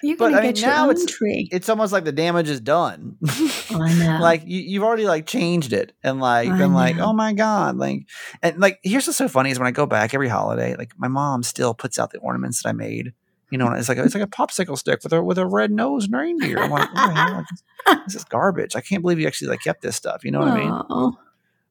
[0.03, 1.49] you're going to I mean, get your own it's- tree.
[1.51, 3.17] It's almost like the damage is done.
[3.71, 4.19] I know.
[4.21, 7.79] like you, you've already like changed it and like I been like, oh my god,
[7.79, 8.07] like
[8.43, 11.09] and like here's what's so funny is when I go back every holiday, like my
[11.09, 13.15] mom still puts out the ornaments that I made.
[13.51, 15.71] You know, and it's like it's like a popsicle stick with a with a red
[15.71, 16.59] nosed reindeer.
[16.59, 17.45] I'm like, the?
[17.87, 18.77] Like, this, is garbage.
[18.77, 20.25] I can't believe you actually like kept this stuff.
[20.25, 21.13] You know what I mean?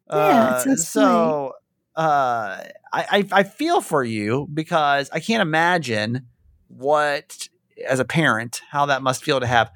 [0.10, 1.54] Yeah, it's so Uh, so
[1.96, 6.28] uh, I, I I feel for you because I can't imagine
[6.68, 7.48] what
[7.88, 9.72] as a parent how that must feel to have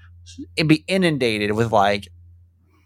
[0.66, 2.08] be inundated with like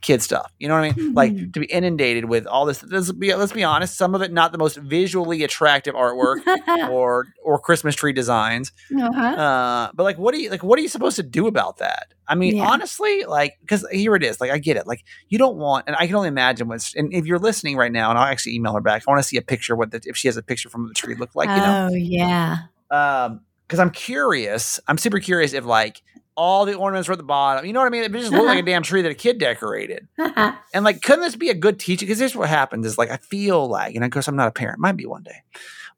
[0.01, 0.51] kid stuff.
[0.59, 1.13] You know what I mean?
[1.13, 1.53] Like Mhm.
[1.53, 2.83] to be inundated with all this.
[2.83, 3.97] Let's be let's be honest.
[3.97, 6.39] Some of it not the most visually attractive artwork
[6.89, 8.71] or or Christmas tree designs.
[8.95, 9.21] uh-huh.
[9.21, 10.63] Uh, but like, what do you like?
[10.63, 12.13] What are you supposed to do about that?
[12.27, 12.67] I mean, Yeah.
[12.67, 14.39] honestly, like, because here it is.
[14.39, 14.87] Like, I get it.
[14.87, 16.95] Like, you don't want, and I can only imagine what's.
[16.95, 19.03] And if you're listening right now, and I'll actually email her back.
[19.05, 19.75] I want to see a picture.
[19.75, 21.49] What the if she has a picture from the tree look like?
[21.49, 22.57] You know, oh, yeah.
[22.89, 24.79] um, because I'm curious.
[24.87, 26.01] I'm super curious if like
[26.35, 27.65] all the ornaments were at the bottom.
[27.65, 28.03] You know what I mean?
[28.03, 30.07] It just looked like a damn tree that a kid decorated.
[30.17, 32.07] And like, couldn't this be a good teaching?
[32.07, 34.51] Because here's what happens: is like I feel like, and of course I'm not a
[34.51, 35.43] parent, might be one day,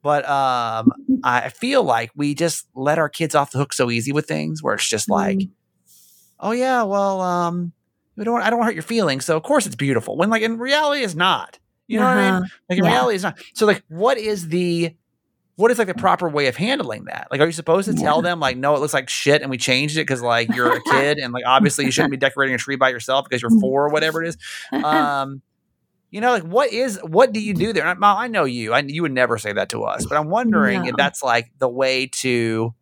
[0.02, 0.92] but um,
[1.24, 4.62] I feel like we just let our kids off the hook so easy with things,
[4.64, 5.50] where it's just like, Mm.
[6.40, 7.72] oh yeah, well, um,
[8.16, 10.18] we don't, I don't want to hurt your feelings, so of course it's beautiful.
[10.18, 11.60] When like in reality, it's not.
[11.88, 12.34] You know what I mean?
[12.36, 12.46] Uh-huh.
[12.70, 12.92] Like in Yeah.
[12.92, 13.38] reality, it's not.
[13.54, 14.96] So like, what is the
[15.56, 17.28] what is like the proper way of handling that?
[17.30, 19.58] Like, are you supposed to tell them like, no, it looks like shit, and we
[19.58, 22.58] changed it because like you're a kid, and like obviously you shouldn't be decorating a
[22.58, 24.38] tree by yourself because you're four or whatever it is.
[24.72, 25.41] Um,
[26.10, 27.84] you know, like what is what do you do there?
[27.84, 28.74] And I, Mom, I know you.
[28.74, 31.70] I you would never say that to us, but I'm wondering if that's like the
[31.70, 32.74] way to.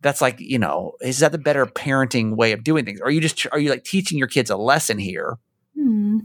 [0.00, 3.00] That's like you know, is that the better parenting way of doing things?
[3.00, 5.38] Are you just are you like teaching your kids a lesson here?
[5.74, 6.18] Hmm.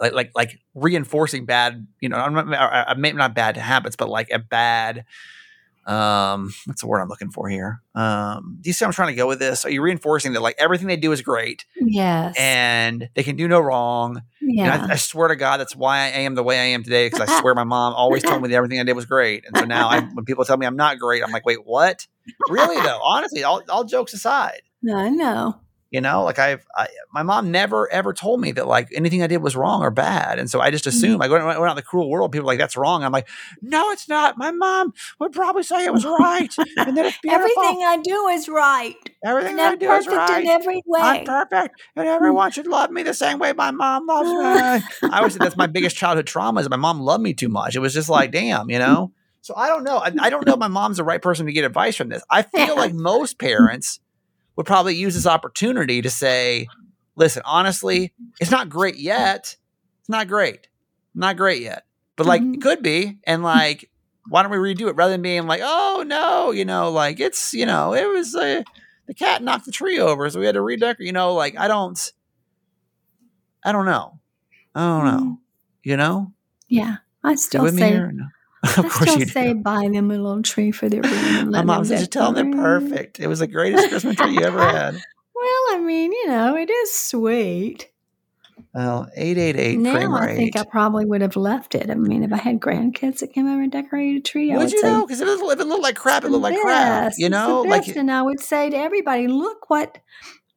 [0.00, 4.30] Like like like reinforcing bad you know i'm not I- not bad habits but like
[4.30, 5.04] a bad
[5.86, 9.14] um what's the word i'm looking for here um do you see i'm trying to
[9.14, 12.34] go with this are you reinforcing that like everything they do is great Yes.
[12.38, 14.86] and they can do no wrong And yeah.
[14.88, 17.20] I, I swear to god that's why i am the way i am today because
[17.20, 19.64] i swear my mom always told me that everything i did was great and so
[19.66, 22.06] now I, when people tell me i'm not great i'm like wait what
[22.48, 25.60] really though honestly all, all jokes aside no, I know.
[25.94, 29.28] You know, like I've, I, my mom never ever told me that like anything I
[29.28, 30.40] did was wrong or bad.
[30.40, 31.22] And so I just assume mm-hmm.
[31.22, 33.04] I go out in the cruel world, people are like, that's wrong.
[33.04, 33.28] I'm like,
[33.62, 34.36] no, it's not.
[34.36, 36.52] My mom would probably say it was right.
[36.76, 37.44] And that it's beautiful.
[37.44, 38.96] Everything I do is right.
[39.24, 40.42] Everything I do is perfect right.
[40.42, 42.12] in every way I'm perfect, and mm.
[42.12, 45.08] everyone should love me the same way my mom loves me.
[45.10, 47.76] I always say that's my biggest childhood trauma is my mom loved me too much.
[47.76, 49.12] It was just like, damn, you know.
[49.42, 49.98] So I don't know.
[49.98, 52.24] I, I don't know if my mom's the right person to get advice from this.
[52.28, 54.00] I feel like most parents
[54.56, 56.68] would probably use this opportunity to say,
[57.16, 59.56] listen, honestly, it's not great yet.
[60.00, 60.68] It's not great.
[61.14, 61.84] Not great yet.
[62.16, 62.54] But like Mhm.
[62.54, 63.18] it could be.
[63.24, 63.90] And like,
[64.28, 67.52] why don't we redo it rather than being like, oh no, you know, like it's,
[67.52, 68.62] you know, it was uh,
[69.06, 71.06] the cat knocked the tree over, so we had to redecorate.
[71.06, 72.12] You know, like I don't,
[73.64, 74.20] I don't know,
[74.74, 75.26] I don't know.
[75.32, 75.38] Mhm.
[75.82, 76.32] You know,
[76.68, 76.96] Yeah.
[77.22, 78.26] I still say No?
[78.64, 79.60] Of course still you say do.
[79.60, 81.12] buy them a little tree for their room.
[81.14, 83.20] and My let mom them said, just tell them they're perfect.
[83.20, 84.94] It was the greatest Christmas tree you ever had.
[84.94, 87.90] Well, I mean, you know, it is sweet.
[88.72, 90.60] Well, eight eight eight now Kramer I think eight.
[90.60, 91.90] I probably would have left it.
[91.90, 94.64] I mean, if I had grandkids that came over and decorated a tree, I Would
[94.64, 95.06] would you say, know?
[95.06, 97.04] Because it- if it looked like crap, it looked like crap.
[97.04, 97.18] best.
[97.18, 99.98] You It's the know, like and I would say to everybody, "Look what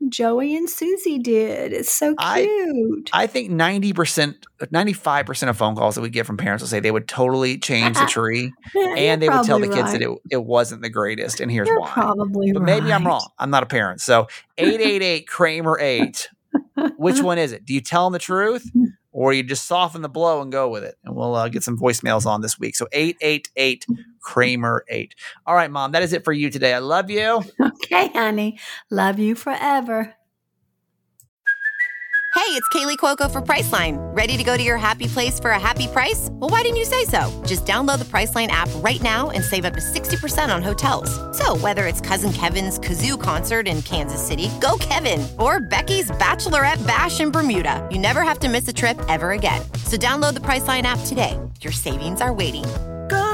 [0.10, 1.74] Joey and Susie did.
[1.74, 6.02] It's so I- cute." I think ninety percent, ninety five percent of phone calls that
[6.02, 9.44] we get from parents will say they would totally change the tree, and they would
[9.44, 11.92] tell the kids that it, it wasn't the greatest, and here's You're why.
[11.92, 12.80] probably But right.
[12.82, 13.28] maybe I'm wrong.
[13.40, 14.00] I'm not a parent.
[14.02, 14.28] So
[14.58, 16.30] 888 Kramer 8.
[16.98, 17.66] Which one is it?
[17.66, 18.70] Do you tell them the truth
[19.12, 20.96] or you just soften the blow and go with it?
[21.04, 22.76] And we'll uh, get some voicemails on this week.
[22.76, 23.86] So 888
[24.28, 25.16] Kramer 8.
[25.46, 26.74] All right, mom, that is it for you today.
[26.74, 27.44] I love you.
[27.88, 28.60] Okay, honey.
[28.92, 30.14] Love you forever.
[32.36, 33.98] Hey, it's Kaley Cuoco for Priceline.
[34.16, 36.28] Ready to go to your happy place for a happy price?
[36.34, 37.32] Well, why didn't you say so?
[37.46, 41.10] Just download the Priceline app right now and save up to 60% on hotels.
[41.38, 46.86] So, whether it's Cousin Kevin's Kazoo concert in Kansas City, go Kevin, or Becky's Bachelorette
[46.86, 49.62] Bash in Bermuda, you never have to miss a trip ever again.
[49.86, 51.40] So, download the Priceline app today.
[51.62, 52.66] Your savings are waiting.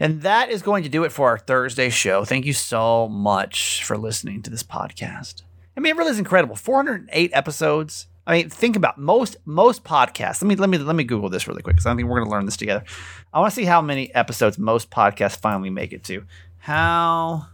[0.00, 2.24] And that is going to do it for our Thursday show.
[2.24, 5.42] Thank you so much for listening to this podcast.
[5.76, 6.56] I mean, it really is incredible.
[6.56, 8.06] 408 episodes.
[8.26, 10.42] I mean, think about most most podcasts.
[10.42, 12.28] Let me let me let me Google this really quick because I think we're going
[12.28, 12.84] to learn this together.
[13.32, 16.24] I want to see how many episodes most podcasts finally make it to.
[16.58, 17.46] How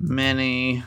[0.00, 0.82] many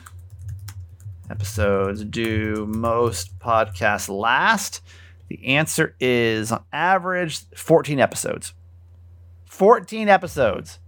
[1.30, 4.82] episodes do most podcasts last?
[5.28, 8.52] The answer is on average 14 episodes.
[9.48, 10.78] 14 episodes.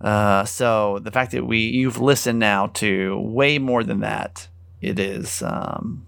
[0.00, 4.48] Uh, so the fact that we you've listened now to way more than that,
[4.80, 6.06] it is um,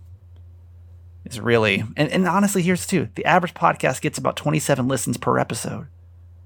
[1.25, 5.39] is really and, and honestly, here's too the average podcast gets about 27 listens per
[5.39, 5.87] episode.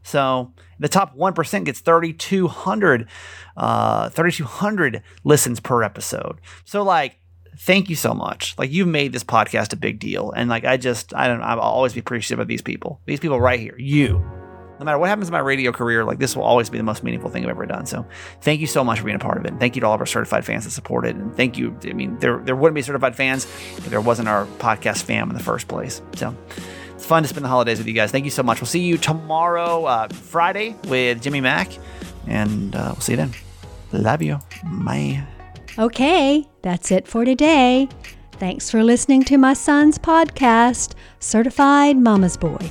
[0.02, 3.08] So the top one percent gets 3,200,
[3.56, 6.40] uh, 3,200 listens per episode.
[6.64, 7.18] So like
[7.58, 8.56] thank you so much.
[8.58, 11.60] Like you've made this podcast a big deal, and like I just I don't I'll
[11.60, 13.00] always be appreciative of these people.
[13.04, 14.43] These people right here, you.
[14.84, 17.02] No matter what happens in my radio career, like this will always be the most
[17.02, 17.86] meaningful thing I've ever done.
[17.86, 18.04] So,
[18.42, 19.52] thank you so much for being a part of it.
[19.52, 21.16] And thank you to all of our certified fans that support it.
[21.16, 21.74] And thank you.
[21.84, 23.46] I mean, there there wouldn't be certified fans
[23.78, 26.02] if there wasn't our podcast fam in the first place.
[26.16, 26.36] So,
[26.94, 28.10] it's fun to spend the holidays with you guys.
[28.10, 28.60] Thank you so much.
[28.60, 31.70] We'll see you tomorrow, uh, Friday, with Jimmy Mack,
[32.26, 33.32] and uh, we'll see you then.
[33.92, 34.38] Love you.
[34.64, 35.24] Bye.
[35.78, 37.88] Okay, that's it for today.
[38.32, 42.70] Thanks for listening to my son's podcast, Certified Mama's Boy.